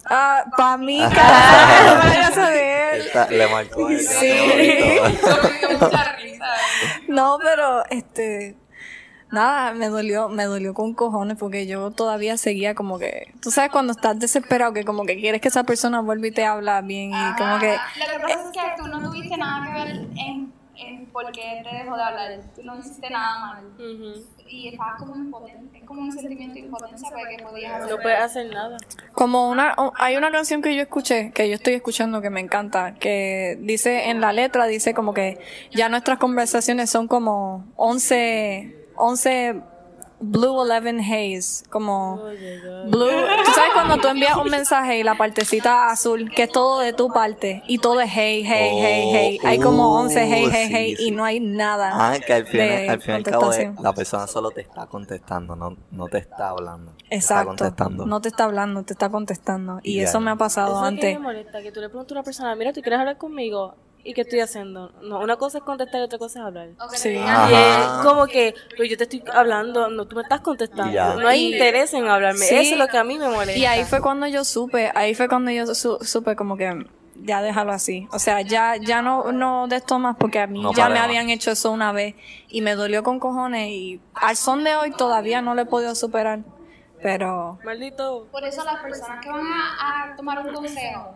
[0.04, 3.02] Ah, para mí, carajo, de él.
[3.30, 4.32] le marcó Sí.
[7.08, 8.56] No, pero este
[9.30, 13.70] nada, me dolió, me dolió con cojones porque yo todavía seguía como que, tú sabes
[13.70, 17.10] cuando estás desesperado que como que quieres que esa persona vuelva y te habla bien
[17.10, 20.52] y como que Lo que pasa es que tú no tuviste nada que ver en,
[20.76, 22.40] en por qué te dejó de hablar.
[22.54, 23.64] Tú no hiciste nada mal.
[24.50, 25.78] Y estabas como impotente.
[25.78, 27.90] Es como un sentimiento de impotencia porque podías hacer.
[27.90, 28.78] No puedes hacer nada.
[29.12, 32.94] como una hay una canción que yo escuché, que yo estoy escuchando que me encanta,
[32.94, 35.38] que dice en la letra dice como que
[35.70, 39.62] ya nuestras conversaciones son como 11 11
[40.20, 42.16] Blue 11 Haze, como
[42.88, 43.06] Blue,
[43.44, 46.92] tú sabes cuando tú envías un mensaje y la partecita azul, que es todo de
[46.92, 50.66] tu parte, y todo es hey, hey, hey, hey, hay como 11 hey, Oh, hey,
[50.66, 51.04] sí, hey, sí.
[51.06, 51.90] y no hay nada.
[51.94, 53.76] Ah, que al fin, de al fin y al cabo es- contestación.
[53.84, 56.94] la persona solo te está contestando, no, no te está hablando.
[57.08, 57.52] Te Exacto.
[57.52, 58.06] Está contestando.
[58.06, 59.78] No te está hablando, te está contestando.
[59.84, 61.14] Y Y eso me ha pasado Eso es que antes.
[61.14, 63.76] me molesta, que tú le preguntas a una persona, mira, ¿tú quieres hablar conmigo?
[64.04, 64.90] ¿Y qué estoy haciendo?
[65.02, 66.68] No, una cosa es contestar y otra cosa es hablar.
[66.92, 67.10] Sí.
[67.10, 70.92] Y es como que, pues yo te estoy hablando, no, tú me estás contestando.
[70.92, 71.14] Ya.
[71.14, 72.38] No hay interés en hablarme.
[72.44, 72.54] Sí.
[72.54, 73.58] Eso es lo que a mí me molesta.
[73.58, 77.42] Y ahí fue cuando yo supe, ahí fue cuando yo su- supe como que ya
[77.42, 78.06] déjalo así.
[78.12, 81.00] O sea, ya ya no no de esto más porque a mí No ya me
[81.00, 82.14] habían hecho eso una vez
[82.48, 85.94] y me dolió con cojones y al son de hoy todavía no lo he podido
[85.96, 86.38] superar.
[87.02, 88.26] Pero Maldito.
[88.30, 91.14] Por eso las personas que van a, a tomar un consejo,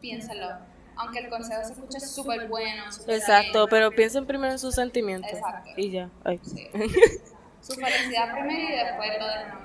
[0.00, 0.48] piénsenlo.
[0.96, 2.84] Aunque el consejo se escuche súper bueno.
[3.08, 5.32] Exacto, bien, pero piensen primero en sus sentimientos.
[5.32, 5.70] Exacto.
[5.76, 6.10] Y ya.
[6.24, 6.40] Ay.
[6.42, 6.68] sí.
[7.60, 9.58] Su felicidad primero y después lo demás.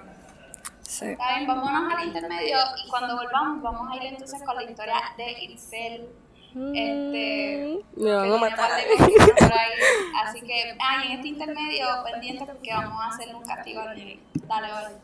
[0.83, 1.05] sí.
[1.05, 4.95] Está bien, vámonos al intermedio y cuando volvamos vamos a ir entonces con la historia
[5.17, 6.09] de Ilsel.
[6.51, 8.71] Este, Me van a matar.
[8.97, 9.69] por ahí.
[10.25, 14.19] Así que, ah, en este intermedio, pendiente porque vamos a hacer un castigo al Nelly.
[14.47, 14.95] Dale, vale.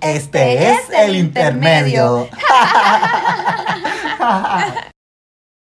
[0.00, 2.28] Este es el intermedio.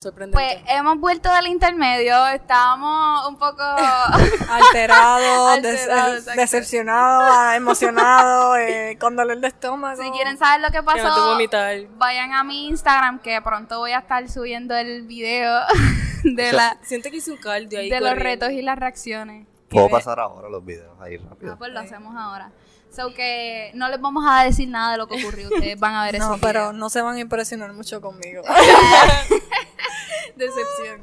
[0.05, 0.37] Sorprendente.
[0.63, 3.63] Pues hemos vuelto del intermedio, estábamos un poco...
[4.51, 6.41] Alterado, des- Alterado, exacto.
[6.41, 10.03] decepcionado, emocionado, eh, con dolor de estómago.
[10.03, 13.79] si quieren saber lo que Que no te pasó, vayan a mi Instagram que pronto
[13.79, 15.61] voy a estar subiendo el video
[16.23, 17.89] de, la, Siento que hice un cardio ahí.
[17.91, 19.47] de los retos y las reacciones.
[19.69, 21.57] Puedo pasar ahora los videos ahí Ah, rápido.
[21.59, 22.53] pues lo hacemos ahora.
[22.95, 25.49] So que no les vamos a decir nada de lo que ocurrió.
[25.49, 26.29] Ustedes van a ver eso.
[26.35, 28.43] No, pero no se van a impresionar mucho conmigo.
[30.37, 31.03] Decepción.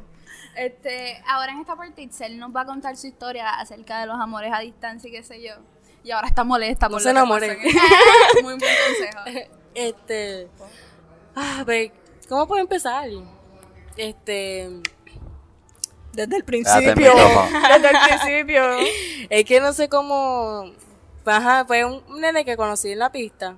[0.56, 4.20] Este, ahora en esta parte Itzel nos va a contar su historia acerca de los
[4.20, 5.54] amores a distancia y qué sé yo.
[6.04, 7.58] Y ahora está molesta No por se lo que enamoren.
[7.64, 8.42] pasó.
[8.44, 9.50] Muy buen consejo.
[9.74, 10.48] Este.
[11.36, 11.92] Ah, pues,
[12.28, 13.08] ¿cómo puedo empezar?
[13.98, 14.70] Este.
[16.14, 16.94] Desde el principio.
[16.94, 18.64] Desde el principio.
[19.30, 20.72] Es que no sé cómo.
[21.26, 23.58] Ajá, fue un un nene que conocí en la pista.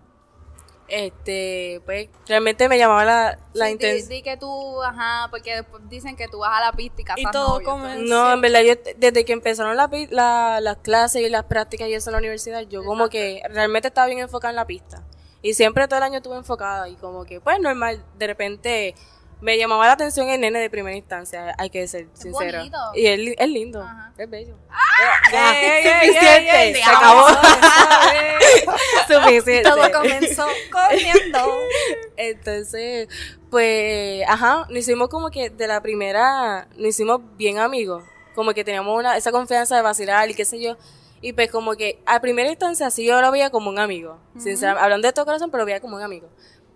[0.87, 4.09] Este, pues realmente me llamaba la, la Sí, di, intención.
[4.09, 7.21] di que tú, ajá, porque después dicen que tú vas a la pista y casas
[7.21, 11.21] Y todo novio, come- entonces- No, en verdad, yo desde que empezaron la- las clases
[11.21, 14.51] y las prácticas y eso en la universidad, yo como que realmente estaba bien enfocada
[14.51, 15.03] en la pista.
[15.41, 18.95] Y siempre todo el año estuve enfocada y como que, pues normal, de repente
[19.43, 22.59] me llamaba la atención el nene de primera instancia, hay que ser sincero.
[22.59, 22.77] bonito.
[22.95, 24.13] Y él es lindo, Ajá.
[24.17, 24.55] es bello.
[25.31, 27.27] Ya, Ey, ey, ey, suficiente, ey, se acabó.
[29.07, 29.69] Suficiente.
[29.69, 31.39] Todo comenzó corriendo.
[32.15, 33.09] Entonces,
[33.49, 38.03] pues, ajá, nos hicimos como que de la primera, nos hicimos bien amigos.
[38.35, 40.77] Como que teníamos una, esa confianza de vacilar y qué sé yo.
[41.21, 44.19] Y pues como que a primera instancia sí yo lo veía como un amigo.
[44.37, 46.29] Sinceramente, hablando de todo corazón, pero lo veía como un amigo.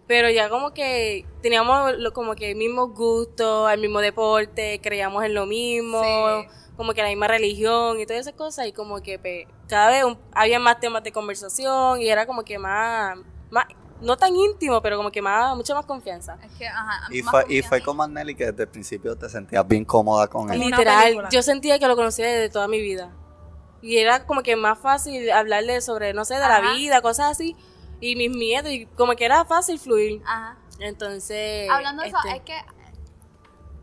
[0.07, 5.33] Pero ya como que teníamos lo- como que mismos gustos, el mismo deporte, creíamos en
[5.33, 6.47] lo mismo, Sí.
[6.77, 8.67] como que la misma religión y todas esas cosas.
[8.67, 12.43] Y como que pues, cada vez un- había más temas de conversación y era como
[12.43, 13.17] que más,
[13.49, 13.65] más,
[13.99, 16.37] no tan íntimo, pero como que más, mucha más confianza.
[16.41, 17.69] Es que, ajá, Y más fue, y confianza.
[17.69, 20.59] fue con Nelly que desde el principio te sentías bien cómoda con él.
[20.59, 23.11] Literal, yo sentía que lo conocía desde toda mi vida.
[23.81, 27.55] Y era como que más fácil hablarle sobre, no sé, de la vida, cosas así.
[27.99, 30.21] Y mis miedos, y como que era fácil fluir.
[30.25, 30.57] Ajá.
[30.79, 31.69] Entonces.
[31.69, 32.53] Hablando de eso, este, es que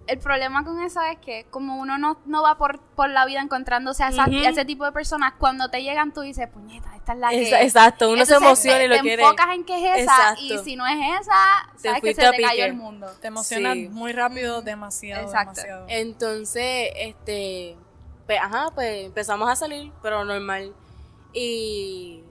[0.07, 3.41] el problema con eso es que como uno no, no va por, por la vida
[3.41, 7.15] encontrándose a, esa- a ese tipo de personas, cuando te llegan tú dices, puñeta, esta
[7.15, 9.23] es la que Esa- exacto, uno se emociona te, y lo te quiere.
[9.23, 10.43] enfocas en que es esa Exacto.
[10.43, 11.33] y si no es esa,
[11.73, 12.65] Te sabes que fuiste se te cayó pique.
[12.67, 13.07] el mundo.
[13.21, 13.89] Te emocionas Sí.
[13.89, 15.63] muy rápido, demasiado, Exacto.
[15.63, 15.87] demasiado.
[15.89, 17.77] Entonces, este,
[18.27, 20.75] pues, ajá, pues empezamos a salir, pero normal.
[21.33, 22.24] Y...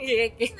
[0.00, 0.54] y es que-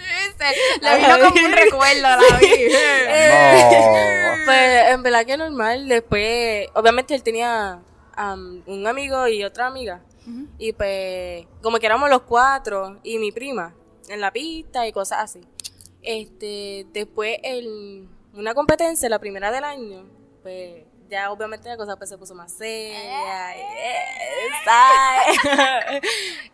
[0.83, 2.79] Le vino como un recuerdo a la vida.
[4.37, 4.45] No.
[4.47, 5.89] Pues en verdad que normal.
[5.89, 7.81] Después, obviamente él tenía
[8.67, 10.03] un amigo y otra amiga.
[10.59, 13.75] Y pues, como que éramos los cuatro y mi prima
[14.09, 15.41] en la pista y cosas así.
[16.03, 20.05] Este, después en una competencia, la primera del año,
[20.43, 23.57] pues ya obviamente la cosa pues se puso más seria.
[23.57, 23.61] y,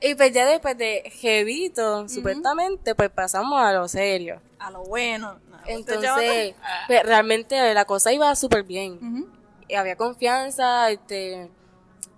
[0.01, 4.41] eh, pues ya después de Jevito, supuestamente, pues pasamos a lo serio.
[4.59, 5.39] A lo bueno.
[5.49, 6.55] No, Entonces,
[6.87, 9.31] pues, realmente la cosa iba súper bien.
[9.69, 11.51] Y había confianza, este,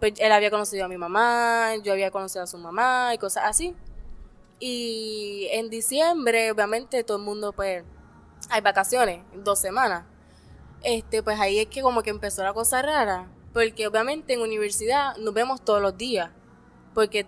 [0.01, 3.45] pues él había conocido a mi mamá, yo había conocido a su mamá y cosas
[3.47, 3.75] así.
[4.59, 7.85] Y en diciembre, obviamente, todo el mundo, pues,
[8.51, 10.05] hay vacaciones, dos semanas.
[10.85, 15.17] Este, pues ahí es que como que empezó la cosa rara, porque obviamente en universidad
[15.17, 16.31] nos vemos todos los días,
[16.93, 17.27] porque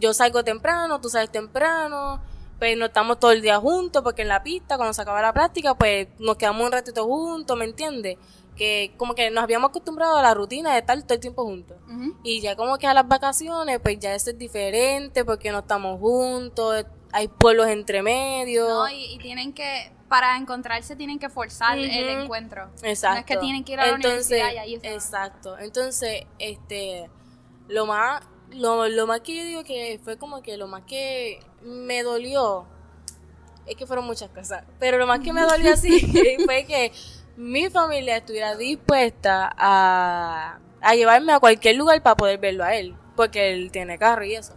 [0.00, 2.20] yo salgo temprano, tú sales temprano,
[2.58, 5.32] pues no estamos todo el día juntos, porque en la pista, cuando se acaba la
[5.32, 8.18] práctica, pues nos quedamos un ratito juntos, ¿me entiendes?
[8.56, 11.76] Que como que nos habíamos acostumbrado a la rutina de estar todo el tiempo juntos.
[12.24, 16.00] Y ya como que a las vacaciones, pues ya eso es diferente, porque no estamos
[16.00, 18.68] juntos, hay pueblos entre medio.
[18.68, 22.70] No, y, y tienen que, para encontrarse tienen que forzar el encuentro.
[22.82, 23.14] Exacto.
[23.14, 24.92] No es que tienen que ir a la Entonces, universidad y ahí van.
[24.92, 25.58] Exacto.
[25.58, 27.10] Entonces, este,
[27.68, 31.40] lo más, lo, lo más que yo digo que fue como que lo más que
[31.62, 32.66] me dolió,
[33.66, 36.00] es que fueron muchas cosas, pero lo más que me dolió así
[36.44, 36.92] fue que
[37.36, 42.94] mi familia estuviera dispuesta a, a llevarme a cualquier lugar para poder verlo a él,
[43.16, 44.54] porque él tiene carro y eso.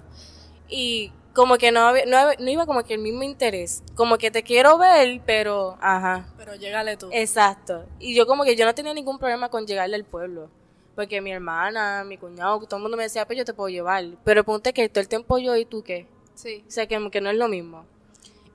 [0.68, 4.18] Y como que no, había- no, había- no iba como que el mismo interés, como
[4.18, 6.28] que te quiero ver, pero, ajá.
[6.38, 7.10] Pero llégale tú.
[7.12, 7.86] Exacto.
[8.00, 10.50] Y yo como que yo no tenía ningún problema con llegarle al pueblo.
[10.96, 14.04] Porque mi hermana, mi cuñado, todo el mundo me decía, pues yo te puedo llevar.
[14.26, 16.08] Pero el punto es que todo el tiempo yo y tú qué.
[16.36, 16.64] Sí.
[16.68, 17.86] O sea, que, que no es lo mismo.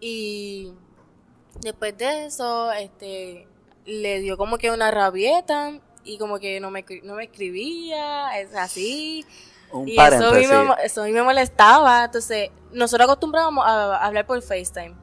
[0.00, 0.72] Y
[1.60, 3.46] después de eso, este,
[3.86, 8.54] le dio como que una rabieta y como que no me, no me escribía, es
[8.54, 9.24] así.
[9.74, 12.04] Un y eso a, mí me, eso a mí me molestaba.
[12.04, 14.94] Entonces, nosotros acostumbrábamos a, a hablar por FaceTime.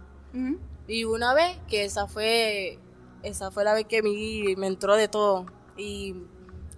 [0.88, 2.79] Y una vez, que esa fue,
[3.23, 5.45] esa fue la vez que mi, me entró de todo.
[5.77, 6.15] Y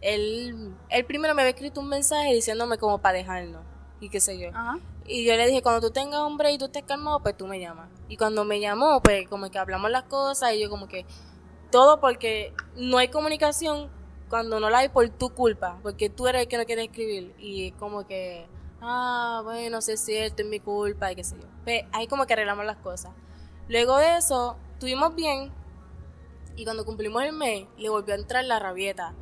[0.01, 3.61] él, él primero me había escrito un mensaje diciéndome como para dejarnos.
[3.99, 4.49] Y qué sé yo.
[4.49, 4.79] Ajá.
[5.05, 7.59] Y yo le dije, cuando tú tengas hombre y tú estés calmado, pues tú me
[7.59, 7.89] llamas.
[8.07, 11.05] Y cuando me llamó, pues como que hablamos las cosas y yo como que
[11.71, 13.89] todo porque no hay comunicación
[14.33, 17.35] cuando no la hay por tu culpa, porque tú eres el que no quiere escribir.
[17.37, 18.47] Y es como que,
[18.81, 21.47] ah, bueno, sí es cierto, es mi culpa y qué sé yo.
[21.63, 23.11] Pues ahí como que arreglamos las cosas.
[23.69, 25.51] Luego de eso, estuvimos bien
[26.55, 29.13] y cuando cumplimos el mes, le volvió a entrar la rabieta.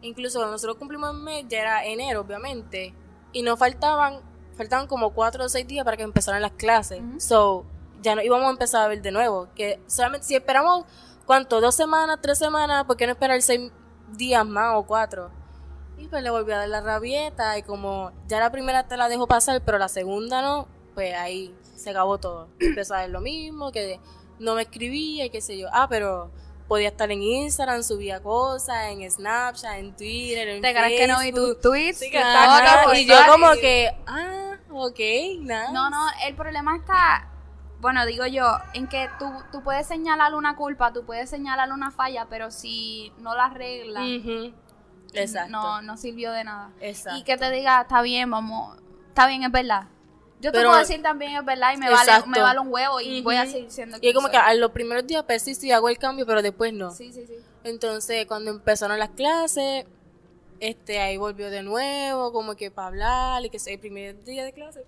[0.00, 2.94] Incluso cuando nosotros cumplimos el mes, ya era enero, obviamente,
[3.32, 4.20] y nos faltaban,
[4.56, 7.02] faltaban como cuatro o seis días para que empezaran las clases.
[7.18, 7.64] So,
[8.00, 9.48] ya no íbamos a empezar a ver de nuevo.
[9.56, 10.86] Que solamente, si esperamos,
[11.26, 11.60] ¿cuánto?
[11.60, 12.84] ¿Dos semanas, tres semanas?
[12.84, 13.72] ¿Por qué no esperar seis
[14.16, 15.30] días más o cuatro?
[15.98, 19.08] Y pues le volvió a dar la rabieta y como ya la primera te la
[19.08, 22.48] dejó pasar, pero la segunda no, pues ahí se acabó todo.
[22.60, 24.00] Empezó a ver lo mismo, que
[24.38, 25.68] no me escribía y qué sé yo.
[25.72, 26.30] Ah, pero
[26.68, 31.20] podía estar en Instagram, subía cosas, en Snapchat, en Twitter, en ¿Te crees que no
[31.20, 31.98] vi tus tweets?
[31.98, 35.00] Sí, que loca y yo por como que, ah, ok,
[35.40, 35.70] nada.
[35.72, 37.28] No, no, el problema está,
[37.82, 41.90] bueno, digo yo, en que tú, tú puedes señalar una culpa, tú puedes señalar una
[41.90, 44.04] falla, pero si no la arreglas.
[45.14, 45.50] Exacto.
[45.50, 46.70] no, no sirvió de nada.
[46.80, 47.18] Exacto.
[47.18, 49.88] Y que te diga, está bien, vamos, está bien, es verdad.
[50.40, 53.00] Yo te Pero- puedo decir también es verdad y me vale, me vale un huevo
[53.00, 55.72] y voy a seguir siendo Y es como que a los primeros días persisto y
[55.72, 56.92] hago el cambio, pero después no.
[56.92, 57.34] Sí, sí, sí.
[57.64, 59.86] Entonces, cuando empezaron las clases,
[60.60, 64.44] este, ahí volvió de nuevo, como que para hablar, y que sé, el primer día
[64.44, 64.84] de clase,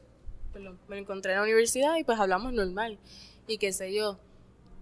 [0.55, 2.99] perdón, me lo encontré en la universidad y pues hablamos normal,
[3.47, 4.19] y qué sé yo.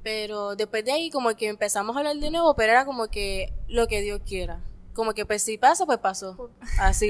[0.04, 3.52] Pero después de ahí, como que empezamos a hablar de nuevo, pero era como que
[3.68, 4.60] lo que Dios quiera.
[4.94, 6.50] Como que pues si pasa, pues pasó.
[6.78, 7.08] Así.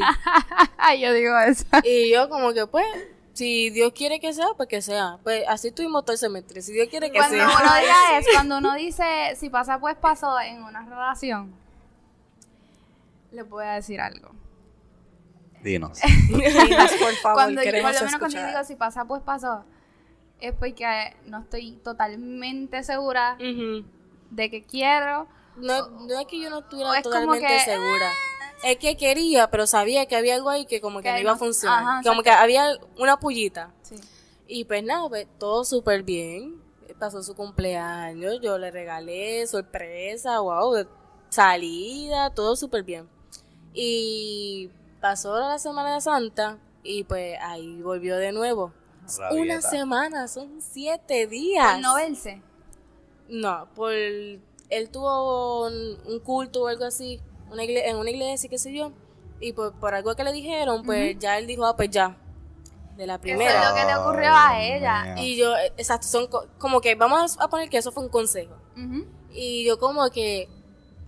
[1.00, 1.64] Yo digo eso.
[1.84, 2.86] y yo como que pues,
[3.32, 5.18] si Dios quiere que sea, pues que sea.
[5.24, 6.60] Pues así tuvimos todo el semestre.
[6.62, 7.46] Si Dios quiere que Cuando sea.
[7.46, 9.04] uno diga eso, cuando uno dice,
[9.36, 11.52] si pasa, pues pasó en una relación,
[13.32, 14.41] le voy a decir algo.
[15.62, 15.98] Dinos.
[16.28, 18.48] Dinos, por favor, cuando yo, por queremos lo menos cuando yo escuchar.
[18.48, 19.64] digo si pasa pues pasó
[20.40, 23.84] es porque no estoy totalmente segura Ujú.
[24.30, 28.10] de que quiero no, no es que yo no estuviera totalmente que, segura.
[28.64, 31.32] Es que quería, pero sabía que había algo ahí que como que, Que no iba
[31.32, 31.82] a funcionar.
[31.82, 33.70] ajá, como que había una pullita.
[33.82, 33.96] Sí.
[34.48, 36.60] Y pues nada, pues todo súper bien.
[36.98, 40.86] Pasó su cumpleaños, yo le regalé sorpresa, wow,
[41.28, 43.08] salida, todo súper bien.
[43.74, 44.70] Y
[45.02, 48.72] pasó la Semana Santa y pues ahí volvió de nuevo.
[49.18, 49.34] Rabieta.
[49.42, 51.72] Una semana, son siete días.
[51.74, 52.40] Por no verse.
[53.28, 54.40] No, por él
[54.90, 58.92] tuvo un, un culto o algo así, una igle- en una iglesia, qué sé yo,
[59.40, 62.16] y por, por algo que le dijeron, pues ya él dijo, ah, pues ya,
[62.96, 63.60] de la Eso primera.
[63.62, 65.14] es lo que le ocurrió a ella.
[65.14, 65.24] Mío.
[65.24, 68.54] Y yo, exacto, son co- como que vamos a poner que eso fue un consejo.
[69.34, 70.48] Y yo como que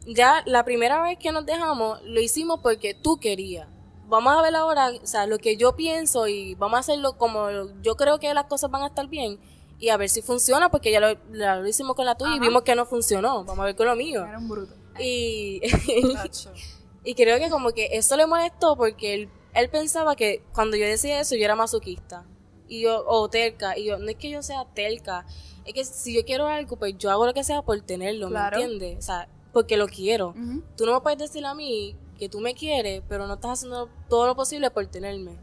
[0.07, 3.69] ya la primera vez que nos dejamos lo hicimos porque tú querías.
[4.15, 7.49] Vamos a ver ahora, o sea, lo que yo pienso y vamos a hacerlo como
[7.83, 9.39] yo creo que las cosas van a estar bien
[9.79, 12.41] y a ver si funciona porque ya lo, ya lo hicimos con la tuya y
[12.41, 13.45] vimos que no funcionó.
[13.45, 14.25] Vamos a ver con lo mío.
[14.25, 14.75] Era un bruto.
[14.99, 15.61] Y,
[17.05, 20.87] y creo que como que eso le molestó porque él, él pensaba que cuando yo
[20.87, 22.25] decía eso yo era masoquista.
[22.69, 23.77] Y yo, o terca.
[23.77, 25.27] Y yo, no es que yo sea terca.
[25.67, 28.57] Es que si yo quiero algo, pues yo hago lo que sea por tenerlo, Claro.
[28.59, 28.99] ¿me entiendes?
[28.99, 30.29] O sea, porque lo quiero.
[30.31, 30.63] Ujú.
[30.77, 33.89] Tú no me puedes decir a mí que tú me quieres, pero no estás haciendo
[34.09, 35.37] todo lo posible por tenerme.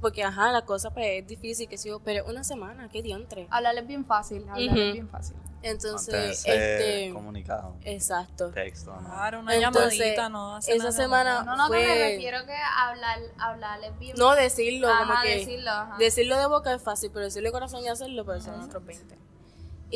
[0.00, 3.46] Porque, ajá, la cosa pues es difícil, que si yo, pero una semana, qué diantre.
[3.50, 4.44] Hablarle es bien fácil.
[4.56, 5.34] Es bien fácil.
[5.62, 7.74] Entonces, este, comunicado.
[7.84, 8.50] exacto.
[8.50, 9.08] Texto, ¿no?
[9.08, 10.92] Claro, una Entonces, llamadita, no hace esa nada.
[10.92, 14.14] semana No, no, que me fue- refiero que hablar, hablarle bien.
[14.18, 15.96] No decirlo, Ajá, como que decirlo, ajá.
[15.98, 19.16] decirlo de boca es fácil, pero decirlo de corazón y hacerlo, pues son otros 20.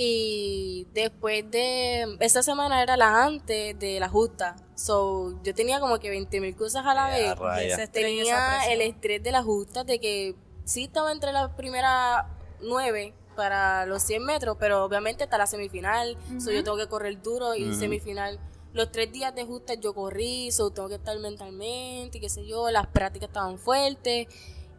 [0.01, 4.55] Y después de esa semana era la antes de la justa.
[4.77, 7.35] So, yo tenía como que 20 mil cosas a la vez.
[7.65, 12.27] esa Tenía el estrés de la justa, de que sí estaba entre las primeras
[12.61, 17.21] nueve para los 100 metros, pero obviamente está la semifinal, so yo tengo que correr
[17.21, 18.39] duro y semifinal.
[18.75, 22.47] Los tres días de justa yo corrí, so tengo que estar mentalmente y qué sé
[22.47, 24.29] yo, las prácticas estaban fuertes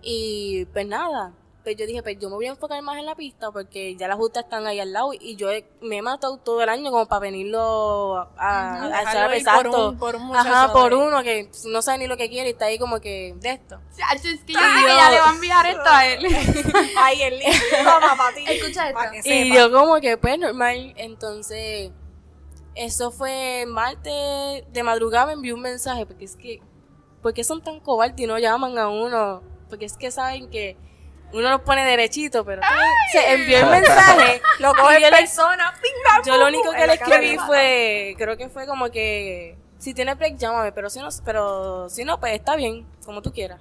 [0.01, 1.33] y pues nada.
[1.63, 4.07] Pues yo dije, pues yo me voy a enfocar más en la pista porque ya
[4.07, 6.89] las justas están ahí al lado y yo he- me he matado todo el año
[6.89, 9.71] como para venirlo a, a, a echar exacto.
[9.71, 12.51] por un- por un Ajá, por uno que no sabe ni lo que quiere y
[12.53, 13.77] está ahí como que de esto.
[13.91, 16.25] Es que yo ya le va a enviar esto a él.
[16.97, 18.45] Ay, el link, toma para ti.
[18.47, 18.99] Escucha esto.
[18.99, 19.55] Pa' que Y sepa.
[19.55, 21.91] yo como que pues normal, entonces
[22.75, 26.61] eso fue martes de madrugada me envió un mensaje porque es que
[27.21, 29.41] ¿por qué son tan cobardes y no llaman a uno?
[29.69, 30.77] Porque es que saben que
[31.33, 32.61] uno los pone derechito, pero
[33.11, 36.79] se envió el mensaje, Lo y coge yo le- persona, pinga, yo lo único en
[36.79, 40.99] que le escribí fue, creo que fue como que si tienes break llámame, pero si
[40.99, 43.59] no, pero si no pues está bien, como tú quieras.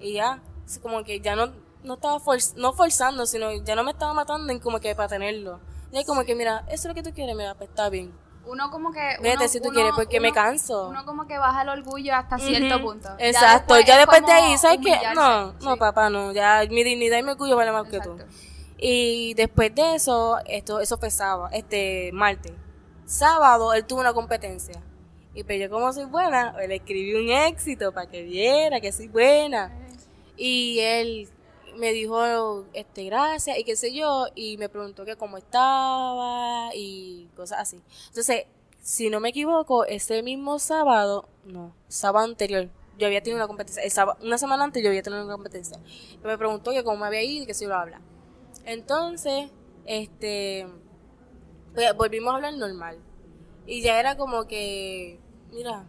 [0.00, 0.40] Y ya,
[0.82, 4.52] como que ya no, no estaba forz- no forzando, sino ya no me estaba matando
[4.52, 5.60] en como que para tenerlo.
[5.90, 8.12] Ya como que, mira, eso es lo que tú quieres, mira, pues está bien.
[8.48, 9.16] Uno como que...
[9.20, 10.88] Vete uno- si tú uno- quieres, porque me canso.
[10.88, 13.08] Uno como que baja el orgullo hasta cierto punto.
[13.18, 14.96] Exacto, ya es después, de ahí, ¿sabes qué?
[15.14, 18.16] No, no, papá, no, ya mi dignidad y mi orgullo vale más que tú.
[18.78, 22.52] Y después de eso, esto, eso fue sábado, este, martes.
[23.06, 24.80] Sábado, él tuvo una competencia.
[25.34, 29.08] Y pues yo como soy buena, le escribí un éxito para que viera que soy
[29.08, 29.72] buena.
[30.36, 31.28] Y él
[31.78, 37.28] me dijo, este, gracias, y qué sé yo, y me preguntó que cómo estaba y
[37.36, 37.80] cosas así.
[38.08, 38.44] Entonces,
[38.82, 43.82] si no me equivoco, ese mismo sábado, no, sábado anterior, yo había tenido una competencia,
[43.82, 45.78] el una semana antes yo había tenido una competencia.
[46.12, 48.00] Y me preguntó que cómo me había ido y que si lo habla.
[48.64, 49.50] Entonces,
[49.86, 50.66] este,
[51.74, 52.98] pues, volvimos a hablar normal.
[53.66, 55.20] Y ya era como que,
[55.52, 55.86] mira,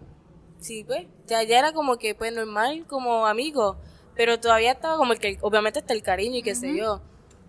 [0.60, 3.78] sí, pues, ya, ya era como que, pues, normal, como amigo.
[4.20, 7.00] Pero todavía estaba como el que, obviamente está el cariño y qué sé yo.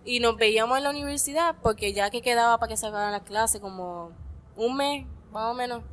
[0.05, 3.23] Y nos veíamos en la universidad porque ya que quedaba para que se acabaran las
[3.23, 4.13] clases, como
[4.55, 5.83] un mes, más o menos.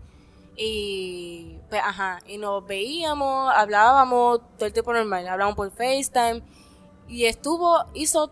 [0.56, 6.44] Y, pues, ajá, y nos veíamos, hablábamos todo el tiempo normal, hablábamos por FaceTime.
[7.08, 8.30] Y estuvo, hizo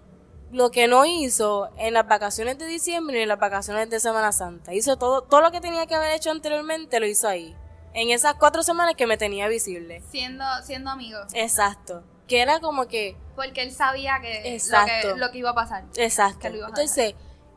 [0.53, 4.31] lo que no hizo en las vacaciones de diciembre y en las vacaciones de Semana
[4.31, 4.73] Santa.
[4.73, 7.57] Hizo todo, todo lo que tenía que haber hecho anteriormente, lo hizo ahí.
[7.93, 10.01] En esas cuatro semanas que me tenía visible.
[10.13, 11.27] Siendo, siendo amigos.
[11.35, 12.05] Exacto.
[12.27, 15.15] Que era como que, Porque él sabía que, lo Exacto.
[15.15, 15.85] que, lo que iba a pasar.
[15.97, 16.47] exacto.
[16.49, 17.15] A Entonces,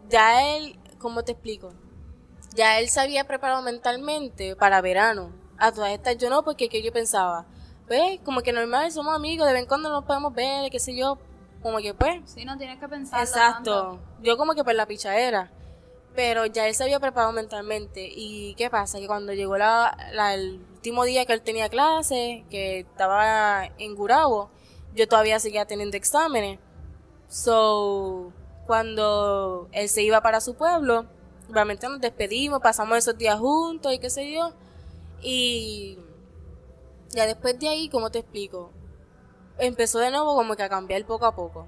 [0.09, 1.73] ya él, ¿cómo te explico?
[2.53, 5.31] Ya él se había preparado mentalmente para verano.
[5.57, 7.45] A todas estas yo no, porque que yo pensaba,
[7.87, 10.95] pues, como que normal, somos amigos, de vez en cuando nos podemos ver, qué sé
[10.95, 11.17] yo.
[11.61, 13.19] Como que pues, Sí, no tienes que pensar.
[13.21, 13.99] Exacto.
[14.21, 15.51] Yo como que por la pichadera.
[16.15, 18.07] Pero ya él se había preparado mentalmente.
[18.11, 18.99] ¿Y qué pasa?
[18.99, 23.95] Que cuando llegó la, la- el último día que él tenía clase, que estaba en
[23.95, 24.49] Gurabo,
[24.95, 26.59] yo todavía seguía teniendo exámenes.
[27.27, 28.33] So,
[28.65, 31.05] cuando él se iba para su pueblo,
[31.49, 34.51] Obviamente nos despedimos, pasamos esos días juntos y qué sé yo.
[35.21, 35.97] Y
[37.09, 38.71] ya después de ahí, ¿cómo te explico?
[39.57, 41.67] Empezó de nuevo como que a cambiar poco a poco.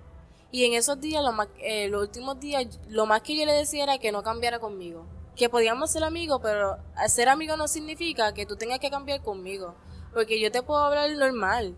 [0.52, 1.24] Y en esos días,
[1.60, 5.06] eh, los últimos días, lo más que yo le decía era que no cambiara conmigo.
[5.36, 9.74] Que podíamos ser amigos, pero ser amigos no significa que tú tengas que cambiar conmigo.
[10.14, 11.76] Porque yo te puedo hablar normal.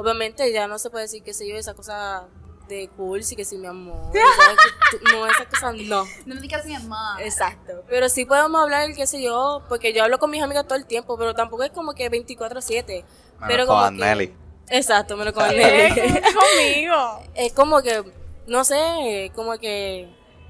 [0.00, 2.26] Obviamente ya no se puede decir, qué sé yo, esa cosa
[2.68, 4.10] de cool, sí que sí, mi amor.
[5.12, 6.06] no, esas cosas no.
[6.24, 7.18] No me digas mi mamá.
[7.20, 7.84] Exacto.
[7.86, 10.86] Pero sí podemos hablar, qué sé yo, porque yo hablo con mis amigas todo el
[10.86, 12.86] tiempo, pero tampoco es como que 24/7.
[12.86, 13.04] Menos
[13.46, 14.34] Pero con como que- Anneli.
[14.70, 15.94] Exacto, menos con Nelly.
[16.34, 17.20] conmigo.
[17.34, 18.02] es como que,
[18.46, 20.08] no sé, como que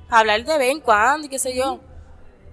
[0.09, 1.81] hablar de vez en cuando y qué sé yo.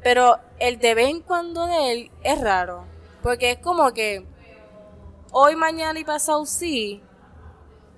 [0.01, 2.85] Pero el de vez en cuando de él es raro.
[3.21, 4.25] Porque es como que
[5.31, 7.01] hoy, mañana y pasado sí,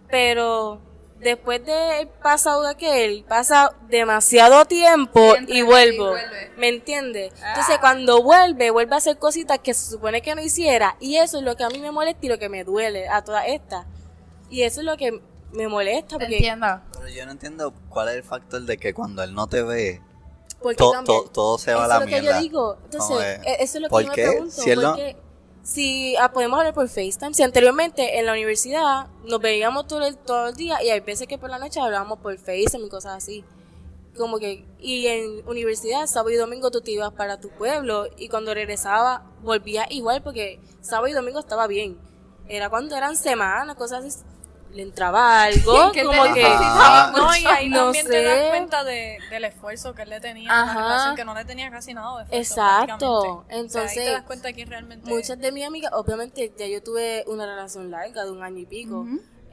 [0.09, 0.79] pero
[1.19, 6.13] después de pasado de aquel, pasa demasiado tiempo Y vuelvo.
[6.57, 7.33] ¿Me entiendes?
[7.47, 10.95] Entonces cuando vuelve, vuelve a hacer cositas que se supone que no hiciera.
[10.99, 13.23] Y eso es lo que a mí me molesta y lo que me duele a
[13.23, 13.85] todas estas.
[14.49, 15.21] Y eso es lo que
[15.51, 16.17] me molesta.
[16.17, 16.81] Porque, entiendo.
[16.93, 20.01] Pero yo no entiendo cuál es el factor de que cuando él no te ve,
[21.33, 22.37] todo se va a Eso la es lo que mierda.
[22.37, 22.77] yo digo.
[22.85, 24.23] Entonces, e- eso es lo que ¿por yo me qué?
[24.27, 24.51] pregunto.
[24.61, 25.17] Si él no- porque
[25.69, 30.17] si ah, podemos hablar por FaceTime, si anteriormente en la universidad nos veíamos todo el,
[30.17, 33.17] todo el día y hay veces que por la noche hablábamos por FaceTime y cosas
[33.17, 33.45] así.
[34.17, 38.29] Como que, y en universidad, sábado y domingo tú te ibas para tu pueblo y
[38.29, 41.99] cuando regresaba volvías igual porque sábado y domingo estaba bien.
[42.47, 44.25] Era cuando eran semanas, cosas así,
[44.71, 46.43] le entraba algo, ¿Qué como que...
[46.43, 50.49] No, y ahí No también te das cuenta de, del esfuerzo que él le tenía
[50.51, 50.75] Ajá.
[50.75, 52.51] la relación, que no le tenía casi nada de esfuerzo.
[52.53, 53.21] Exacto.
[53.21, 53.39] prácticamente.
[53.39, 56.67] O sea, ahí Entonces, te das cuenta quién realmente Muchas de mis amigas, obviamente ya
[56.67, 59.05] yo tuve una relación larga de un año y pico.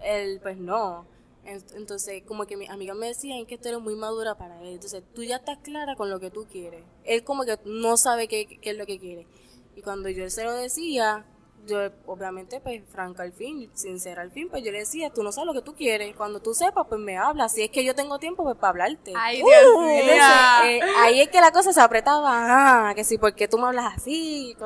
[0.02, 1.06] Él, pues no.
[1.44, 4.74] En- Entonces, como que mis amigas me decían que tú eres muy madura para él.
[4.74, 6.84] Entonces, tú ya estás clara con lo que tú quieres.
[7.04, 9.26] Él como que no sabe qué, qué es lo que quiere.
[9.74, 11.24] Y cuando yo se lo decía,
[11.66, 15.32] yo obviamente, pues, franca al fin, sincera al fin, pues yo le decía, tú no
[15.32, 16.14] sabes lo que tú quieres.
[16.16, 17.52] Cuando tú sepas, pues me hablas.
[17.52, 19.12] Si es que yo tengo tiempo, pues para hablarte.
[19.16, 19.48] Ay, Dios
[19.80, 20.00] mío.
[20.00, 23.58] Entonces, eh, ahí es que la cosa se apretaba, ah, que si, ¿por qué tú
[23.58, 24.50] me hablas así?
[24.50, 24.56] Y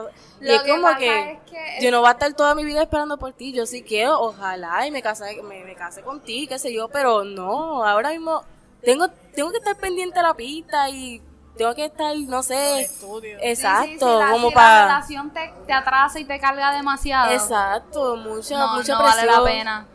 [0.47, 2.83] Lo es que como que, es que- yo no voy a estar toda mi vida
[2.83, 6.59] esperando por ti, yo sí quiero, ojalá, y me case, me, me case contigo, qué
[6.59, 8.43] sé yo, pero no, ahora mismo
[8.83, 11.23] tengo, tengo que estar pendiente de la pista y
[11.57, 13.37] tengo que estar, no sé, estudio.
[13.41, 14.83] exacto, Sí, sí, sí, la- como si la para...
[14.87, 17.33] relación te, te atrasa y te carga demasiado.
[17.33, 19.87] Exacto, mucha, No, mucha no vale la pena.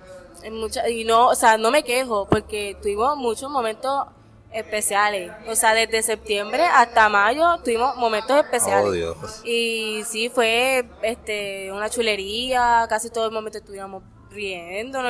[0.43, 4.05] En mucha- y no, o sea, no me quejo porque tuvimos muchos momentos
[4.51, 5.31] especiales.
[5.47, 8.87] O sea, desde septiembre hasta mayo tuvimos momentos especiales.
[8.87, 9.41] Oh, Dios.
[9.43, 15.01] Y sí, fue este una chulería, casi todo el momento estuviéramos riendo,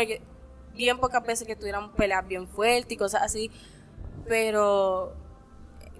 [0.73, 3.51] bien pocas veces que estuviéramos peleas bien fuertes y cosas así.
[4.27, 5.13] Pero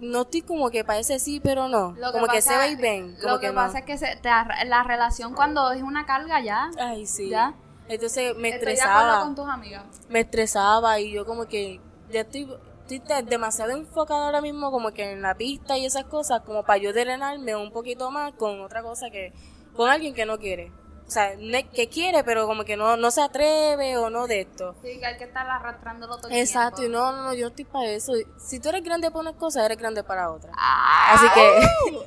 [0.02, 1.94] no estoy como que parece sí, pero no.
[1.98, 3.16] Lo como que pasa- se ve y ven.
[3.22, 6.42] Como Lo que, pasa es que se, te arra- la relación cuando es una carga
[6.42, 6.70] ya.
[6.80, 7.30] Ay, sí.
[7.30, 7.54] ¿Ya?
[7.88, 9.22] Entonces me Estoy de acuerdo estresaba.
[9.24, 9.84] con tus amigas.
[10.10, 11.80] me estresaba y yo como que
[12.10, 16.06] ya estoy, estoy de- demasiado enfocada ahora mismo como que en la pista y esas
[16.06, 19.34] cosas como para yo drenarme un poquito más con otra cosa que
[19.76, 20.72] con alguien que no quiere
[21.08, 21.34] o sea
[21.74, 25.06] que quiere pero como que no no se atreve o no de esto Sí, que
[25.06, 28.14] hay que estar arrastrándolo todo el exacto y no no no yo estoy para eso
[28.40, 31.60] si tú eres grande para unas cosas eres grande para otras Ah, así que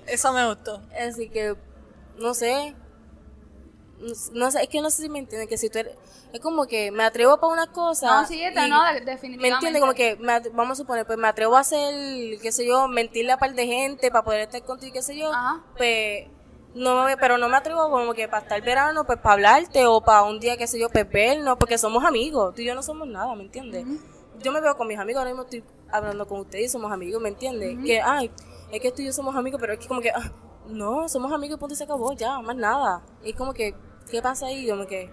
[0.12, 0.82] Eso me gustó.
[0.98, 1.54] Así que,
[2.16, 2.74] no sé.
[4.32, 5.94] No sé, es que no sé si me entienden, que si tú eres...
[6.32, 8.22] Es como que me atrevo para una cosa...
[8.22, 9.54] No, sí, está, y- no, de- ¿Me definitivamente.
[9.54, 9.80] entiendes?
[9.80, 12.86] Como que, me at- vamos a suponer, pues me atrevo a hacer, qué sé yo,
[12.88, 15.32] mentirle a par de gente para poder estar contigo, qué sé yo.
[15.32, 15.62] Ajá.
[15.76, 16.26] Pues,
[16.78, 20.00] no me, pero no me atrevo como que para estar verano, pues para hablarte o
[20.00, 22.54] para un día, qué sé yo, pues vernos, porque somos amigos.
[22.54, 23.84] Tú y yo no somos nada, ¿me entiendes?
[24.40, 27.20] Yo me veo con mis amigos, ahora mismo estoy hablando con ustedes y somos amigos,
[27.20, 27.76] ¿me entiendes?
[27.84, 28.30] Que, ay,
[28.70, 30.30] es que tú y yo somos amigos, pero es que como que, ah,
[30.68, 33.02] no, somos amigos y punto y se acabó, ya, más nada.
[33.24, 33.74] Y como que,
[34.10, 34.68] ¿qué pasa ahí?
[34.68, 35.10] Como que,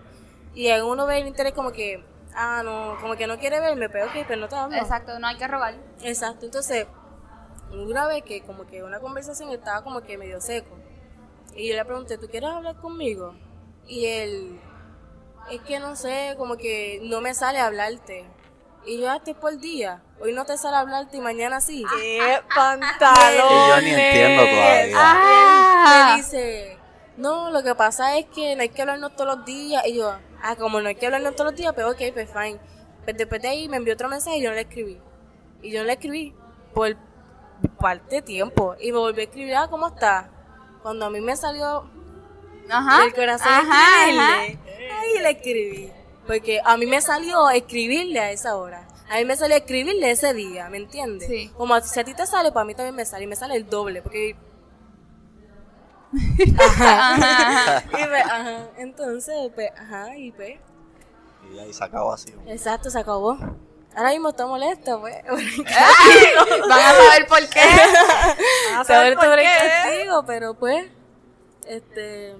[0.53, 2.03] y uno ve el interés como que,
[2.35, 4.77] ah, no, como que no quiere verme, pero ok, pero no te hablo.
[4.77, 5.75] Exacto, no hay que rogar.
[6.03, 6.85] Exacto, entonces,
[7.71, 10.77] una vez que como que una conversación estaba como que medio seco,
[11.55, 13.33] y yo le pregunté, ¿tú quieres hablar conmigo?
[13.87, 14.59] Y él,
[15.49, 18.25] es que no sé, como que no me sale hablarte.
[18.85, 21.83] Y yo, hasta por día, hoy no te sale hablarte y mañana sí.
[21.97, 24.95] ¡Qué Y yo ni entiendo todavía.
[24.95, 26.11] Ah.
[26.11, 26.77] Me dice,
[27.17, 29.83] no, lo que pasa es que no hay que hablarnos todos los días.
[29.87, 32.59] Y yo, ah, como no hay que hablarnos todos los días, pues ok, pues fine.
[33.05, 34.99] Pues después de ahí me envió otro mensaje y yo no le escribí.
[35.61, 36.35] Y yo no le escribí
[36.73, 36.95] por
[37.79, 38.75] parte de tiempo.
[38.79, 40.27] Y me volvió a escribir, ah, ¿cómo estás?
[40.85, 41.83] Cuando a mí me salió
[42.69, 43.01] Ajá.
[43.01, 45.91] del corazón Ajá, escribirle, ahí le escribí.
[46.27, 48.87] Porque a mí me salió escribirle a esa hora.
[49.09, 51.27] A mí me sale escribirle ese día, ¿me entiendes?
[51.27, 51.49] Sí.
[51.57, 53.23] Como si a ti te sale, para mí también me sale.
[53.23, 54.35] Y me sale el doble, porque...
[56.59, 57.83] Ajá.
[57.87, 58.69] Y pues, ajá.
[58.77, 60.59] Entonces, pues, ajá, y pues...
[61.51, 62.31] Y ahí se acabó así.
[62.45, 63.39] Exacto, se acabó.
[63.95, 65.15] Ahora mismo está molesto, pues.
[66.69, 67.61] Van a saber por qué.
[68.85, 70.87] Saber sobre el castigo, pero pues...
[71.67, 72.35] Este...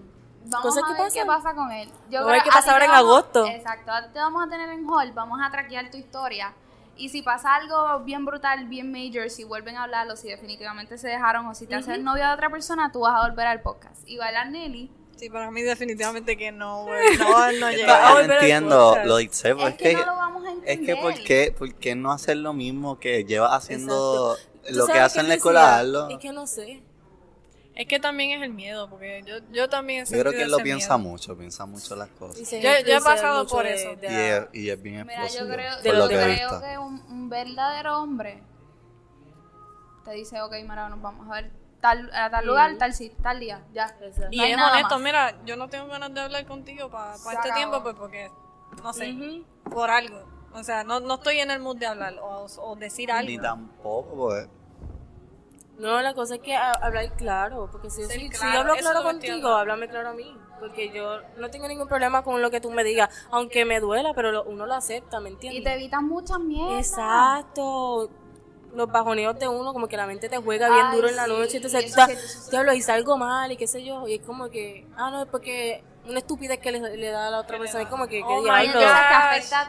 [0.48, 1.22] Vamos cosas a que ver pasan.
[1.22, 1.90] qué pasa con él.
[2.12, 3.46] Yo Vamos a ver qué a pasa ahora te en vamos- agosto.
[3.48, 6.54] Exacto, a ti te vamos a tener en hall, vamos a traquear tu historia.
[6.98, 11.08] Y si pasa algo bien brutal, bien major, si vuelven a hablarlo, si definitivamente se
[11.08, 14.08] dejaron o si te hacen novia de otra persona, tú vas a volver al podcast.
[14.08, 14.92] Y bailar Nelly.
[15.18, 17.18] Sí, para mí definitivamente que no, güey.
[17.18, 18.10] No, no Yo llega.
[18.12, 20.80] no al entiendo lo dice, Es porque que es no que, lo vamos a es
[20.80, 24.36] que ¿por qué, por qué no hacer lo mismo que llevas haciendo
[24.68, 25.80] ¿Tú lo que hacen en la escuela?
[25.80, 26.10] hazlo?
[26.10, 26.82] Es que no sé.
[27.76, 30.52] Es que también es el miedo, porque yo, yo también he Yo creo que él
[30.52, 31.10] lo piensa miedo.
[31.12, 32.50] mucho, piensa mucho las cosas.
[32.50, 33.96] Yo- yo he pasado por de- eso.
[33.98, 36.24] de Y la- es, y es bien Mira, yo creo, por yo lo que he
[36.36, 36.62] creo visto.
[36.62, 38.42] que un, un verdadero hombre
[40.06, 41.52] te dice, ok, Mara, nos vamos a ver
[41.86, 43.96] tal, a tal lugar, tal tal día, ya.
[44.02, 44.30] Exacto.
[44.32, 45.02] Y No es honesto, más.
[45.02, 47.56] mira, yo no tengo ganas de hablar contigo para Se este acabó.
[47.56, 48.32] tiempo, pues porque,
[48.84, 50.24] no sé, por algo.
[50.54, 53.30] O sea, no, no estoy en el mood de hablar o, o decir algo.
[53.30, 54.48] Ni tampoco, pues.
[55.78, 59.50] No, la cosa es que ha- hablar claro, porque si, si- yo hablo claro contigo,
[59.50, 62.86] háblame claro a mí, porque yo no tengo ningún problema con lo que tú me
[62.86, 65.60] digas, aunque me duela, pero lo- uno lo acepta, ¿me entiendes?
[65.60, 66.78] Y te evitas muchas mierdas.
[66.88, 68.10] Exacto.
[68.76, 71.26] Los bajoneos de uno, como que la mente te juega bien Ay, duro en la
[71.26, 72.50] sí, noche, entonces sí.
[72.52, 75.24] te hablo y salgo mal y qué sé yo, y es como que, ah, no,
[75.24, 78.18] es porque una estupidez que le, le da a la otra persona, es como que,
[78.18, 78.82] ¿qué Oh my diablo?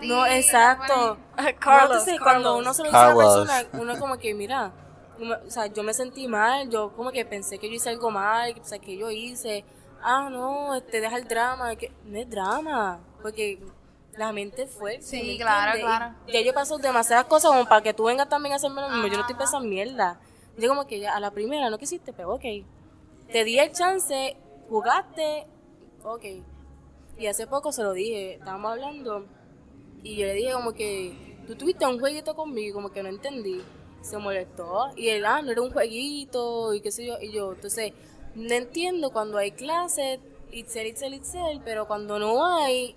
[0.02, 1.16] No, exacto.
[1.58, 4.72] Carlos, Entonces, cuando uno se lo dice a la persona, uno es como que, mira,
[5.46, 8.54] o sea, yo me sentí mal, yo como que pensé que yo hice algo mal,
[8.54, 9.64] que, o sea, que yo hice,
[10.02, 13.60] ah, no, te deja el drama, que no es drama, porque
[14.16, 15.02] la mente fuerte.
[15.02, 16.14] Sí, ¿me claro, claro.
[16.28, 19.06] Ya yo paso demasiadas cosas como para que tú vengas también a hacerme lo mismo,
[19.06, 20.20] yo no estoy pensando mierda.
[20.58, 22.44] Yo como que ya, a la primera, no quisiste, pero ok.
[23.30, 24.36] Te di el chance,
[24.68, 25.46] jugaste,
[26.02, 26.24] ok.
[27.18, 29.26] Y hace poco se lo dije, estábamos hablando,
[30.02, 33.62] y yo le dije como que, tú tuviste un jueguito conmigo, como que no entendí.
[34.02, 34.90] Se molestó.
[34.96, 37.18] Y él, ah, no era un jueguito, y qué sé yo.
[37.20, 37.92] Y yo, entonces,
[38.36, 40.20] no entiendo cuando hay clases,
[40.52, 42.94] itzel, itzel, itzel, pero cuando no hay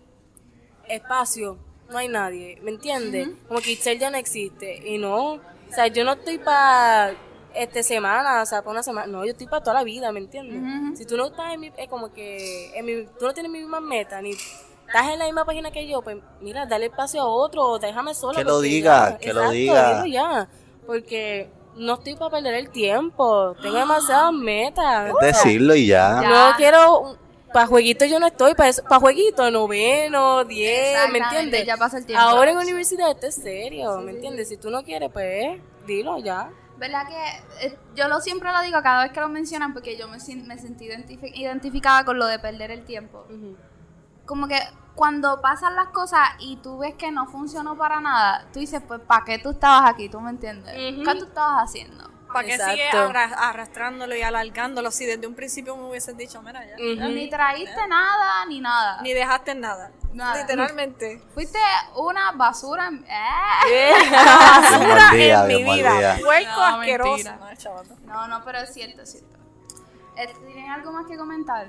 [0.90, 1.58] espacio,
[1.90, 3.30] no hay nadie, ¿me entiendes?
[3.48, 4.88] Como que itzel ya no existe.
[4.88, 5.40] Y no, o
[5.74, 7.14] sea, yo no estoy para
[7.54, 10.20] este semana, o sea, para una semana, no, yo estoy para toda la vida, ¿me
[10.20, 10.98] entiendes?
[10.98, 13.60] Si tú no estás en mi, es como que, en mi, tú no tienes mi
[13.60, 17.26] misma meta, ni estás en la misma página que yo, pues mira, dale espacio a
[17.26, 18.38] otro, o déjame sola.
[18.38, 20.06] Que lo diga, ya, que lo diga.
[20.08, 20.50] ya,
[20.86, 25.12] porque no estoy para perder el tiempo, tengo demasiadas metas.
[25.22, 26.20] Es decirlo y ya.
[26.22, 26.30] Ya.
[26.30, 27.18] No quiero,
[27.54, 31.66] para jueguito yo no estoy, para para jueguito noveno, diez, ¿me entiendes?
[31.66, 32.24] ya pasa el tiempo.
[32.24, 34.50] Ahora en universidad esto es serio, ¿me entiendes?
[34.50, 36.50] Si tú no quieres, pues dilo ya.
[36.78, 40.08] ¿Verdad que eh, yo lo siempre lo digo cada vez que lo mencionan porque yo
[40.08, 43.26] me, me sentí identifi- identificada con lo de perder el tiempo?
[44.26, 44.60] Como que
[44.96, 49.02] cuando pasan las cosas y tú ves que no funcionó para nada, tú dices, pues,
[49.02, 50.08] ¿para qué tú estabas aquí?
[50.10, 50.74] ¿Tú me entiendes?
[50.94, 51.04] Ujú.
[51.04, 52.09] ¿Qué tú estabas haciendo?
[52.34, 53.12] ¿Para qué Exacto.
[53.38, 56.76] arrastrándolo y alargándolo si desde un principio me hubieses dicho, mira ya?
[56.78, 59.02] Ni traíste nada, ni nada.
[59.02, 59.92] Ni dejaste nada.
[60.14, 60.42] Nada.
[60.42, 61.22] Literalmente.
[61.34, 61.60] Fuiste
[61.96, 62.88] una basura.
[62.88, 63.94] en- ¡Eh!
[64.12, 66.18] Basura en mi vida.
[66.24, 67.12] Puerco No, asqueroso.
[67.12, 67.40] mentira.
[68.06, 68.14] No.
[68.14, 69.38] No, no, pero es cierto, es cierto.
[70.16, 71.68] Eh, ¿Tienen algo más que comentar?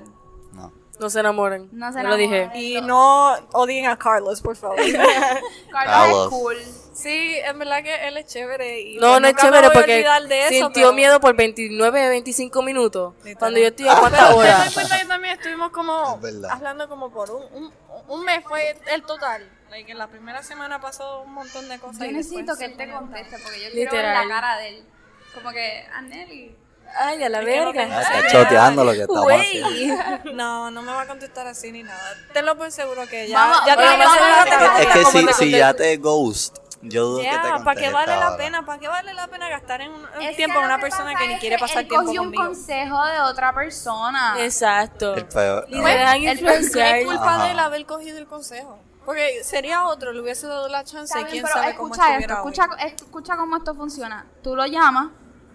[0.53, 0.71] No.
[1.01, 1.67] No se enamoren.
[1.71, 2.43] No se Yo lo dije.
[2.43, 2.61] enamoren.
[2.61, 4.77] Y no odien a Carlos, por favor.
[4.77, 5.41] Carlos
[5.71, 6.23] Carlos.
[6.25, 6.57] es cool.
[6.93, 8.81] sí, en verdad que él es chévere.
[8.81, 12.61] Y No, no es me chévere porque de eso, sintió pero- miedo por 29, 25
[12.61, 13.15] minutos.
[13.17, 13.37] Literal.
[13.39, 14.73] Cuando yo estoy a cuántas horas.
[14.75, 17.73] cuenta que también estuvimos como Es hablando como por un, un,
[18.07, 19.49] un mes fue el total.
[19.71, 21.99] Like, en la primera semana pasó un montón de cosas.
[21.99, 24.27] Yo y necesito que él te conteste porque yo quiero ver Literal.
[24.27, 24.85] la cara de él.
[25.33, 26.55] Como que, Anneli.
[26.99, 27.81] Ay, a la no verga.
[27.83, 29.61] Ay, está choteando lo que estamos Güey.
[29.61, 30.01] haciendo.
[30.33, 32.15] No, no me va a contestar así ni nada.
[32.33, 35.33] Tenlo por seguro que ya, Vamos- ya ver- Es que, es que como si, te
[35.33, 38.65] si ya te ghost, yo dudo que te ¿para qué vale la pena?
[38.65, 41.15] ¿Para qué vale la pena gastar en un, un tiempo que en lo una persona
[41.15, 42.43] que ni quiere pasar él tiempo cogió un conmigo?
[42.45, 44.35] consejo de otra persona.
[44.39, 45.13] Exacto.
[45.15, 45.65] El peor.
[45.69, 45.83] Y no.
[45.85, 46.95] se dejan el- influenciar.
[46.97, 47.45] Es culpa Ajá.
[47.45, 48.79] de él haber cogido el consejo.
[49.05, 52.19] Porque sería otro, le hubiese dado la chance y quién pero sabe cómo escucha esto,
[52.19, 52.51] estuviera hoy.
[52.51, 54.25] escucha, escucha cómo esto funciona.
[54.43, 55.09] Tú lo llamas,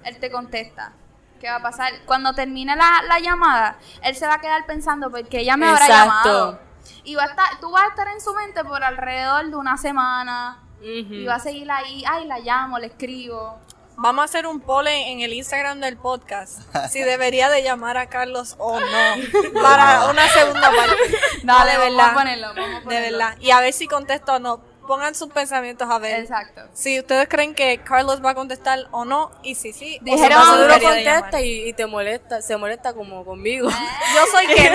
[0.05, 0.93] él te contesta.
[1.41, 1.93] ¿Qué va a pasar?
[2.07, 5.87] Cuando termine la, la llamada, él se va a quedar pensando porque ella me habrá
[5.87, 6.29] Exacto.
[6.29, 6.61] llamado.
[7.05, 9.77] Y va a estar, tú vas a estar en su mente por alrededor de una
[9.77, 10.59] semana.
[10.83, 13.59] Y va a seguir ahí, ay, la llamo, le escribo.
[13.99, 16.61] Vamos a hacer un poll en, en el Instagram del podcast
[16.91, 20.97] si debería de llamar a Carlos o no para una segunda parte.
[21.45, 22.11] No, de vamos verdad.
[22.11, 23.19] a ponerlo, vamos a De ponerlo.
[23.19, 23.37] verdad.
[23.41, 24.61] Y a ver si contesto o no.
[24.87, 26.21] Pongan sus pensamientos a ver.
[26.21, 26.63] Exacto.
[26.73, 30.81] Si ustedes creen que Carlos va a contestar o no, y si sí, Dijeron- no,
[30.81, 33.69] contesta y, y te molesta, se molesta como conmigo.
[34.15, 34.71] Yo soy que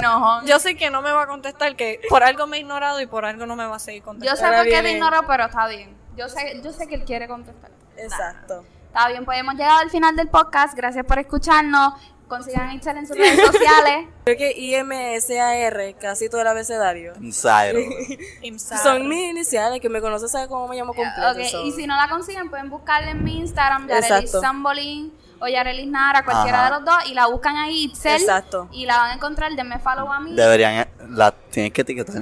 [0.00, 0.44] no.
[0.46, 3.06] Yo sé que no me va a contestar, que por algo me ha ignorado y
[3.06, 4.38] por algo no me va a seguir Yo contestando.
[4.38, 5.96] sé Ahora por qué te ignoro, pero está bien.
[6.16, 7.70] Yo sé, yo sé que él quiere contestar.
[7.96, 8.64] Exacto.
[8.88, 10.74] Está bien, pues hemos llegado al final del podcast.
[10.76, 11.94] Gracias por escucharnos.
[12.32, 14.08] Consigan a Itzel en sus redes sociales.
[14.24, 17.12] Creo que IMSAR, casi todo el abecedario.
[17.20, 17.74] Imsar.
[18.82, 21.30] Son mis iniciales, que me conoce sabe cómo me llamo completo.
[21.30, 21.66] Ok, so.
[21.66, 24.30] y si no la consiguen, pueden buscarla en mi Instagram, Yarelis.
[24.30, 26.70] Sambolín o Yarelis Nara, cualquiera Ajá.
[26.70, 28.22] de los dos, y la buscan ahí, Itzel.
[28.22, 28.66] Exacto.
[28.72, 30.34] Y la van a encontrar, denme follow a mí.
[30.34, 32.16] Deberían, la tienes que etiquetar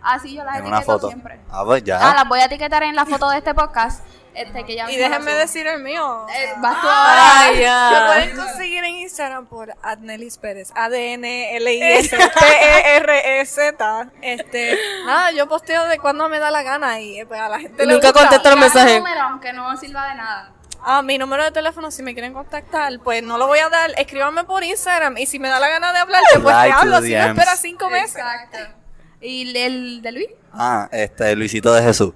[0.00, 1.08] Así yo las en una etiqueto foto.
[1.08, 1.40] siempre.
[1.50, 1.98] Ah, pues ya.
[2.00, 4.02] Ah, las voy a etiquetar en la foto de este podcast.
[4.36, 6.26] Este, que ya Y déjenme decir el mío.
[6.28, 7.40] Eh, vas tú ahora.
[7.40, 7.56] Ay,
[8.24, 10.70] pueden conseguir en Instagram por Adnelis Pérez.
[12.76, 14.10] A-D-N-L-I-S-P-E-R-E-Z.
[14.22, 17.58] Este, nada, yo posteo de cuando me da la gana y eh, pues, a la
[17.60, 18.20] gente Y le nunca gusta.
[18.20, 18.98] contesto los mensajes.
[18.98, 20.52] número, aunque no sirva de nada.
[20.88, 23.90] Ah, mi número de teléfono, si me quieren contactar, pues no lo voy a dar.
[23.96, 27.00] Escríbanme por Instagram y si me da la gana de hablarte, pues te to hablo.
[27.02, 27.28] Si no DMs.
[27.30, 28.16] esperas cinco meses.
[28.16, 28.58] Exacto.
[29.20, 30.28] ¿Y el de Luis?
[30.52, 32.12] Ah, este, Luisito de Jesús.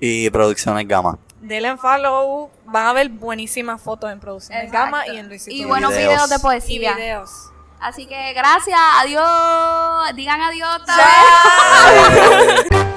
[0.00, 1.18] Y Producciones Gama.
[1.46, 2.50] Denle en follow.
[2.64, 4.84] Van a ver buenísimas fotos en Producciones Exacto.
[4.96, 5.54] Gama y en Luisito.
[5.54, 6.12] Y buenos videos.
[6.14, 6.94] videos de Y poesía.
[6.94, 7.30] videos.
[7.80, 10.14] Así que gracias, adiós.
[10.16, 10.80] Digan adiós.
[10.86, 12.84] Chao.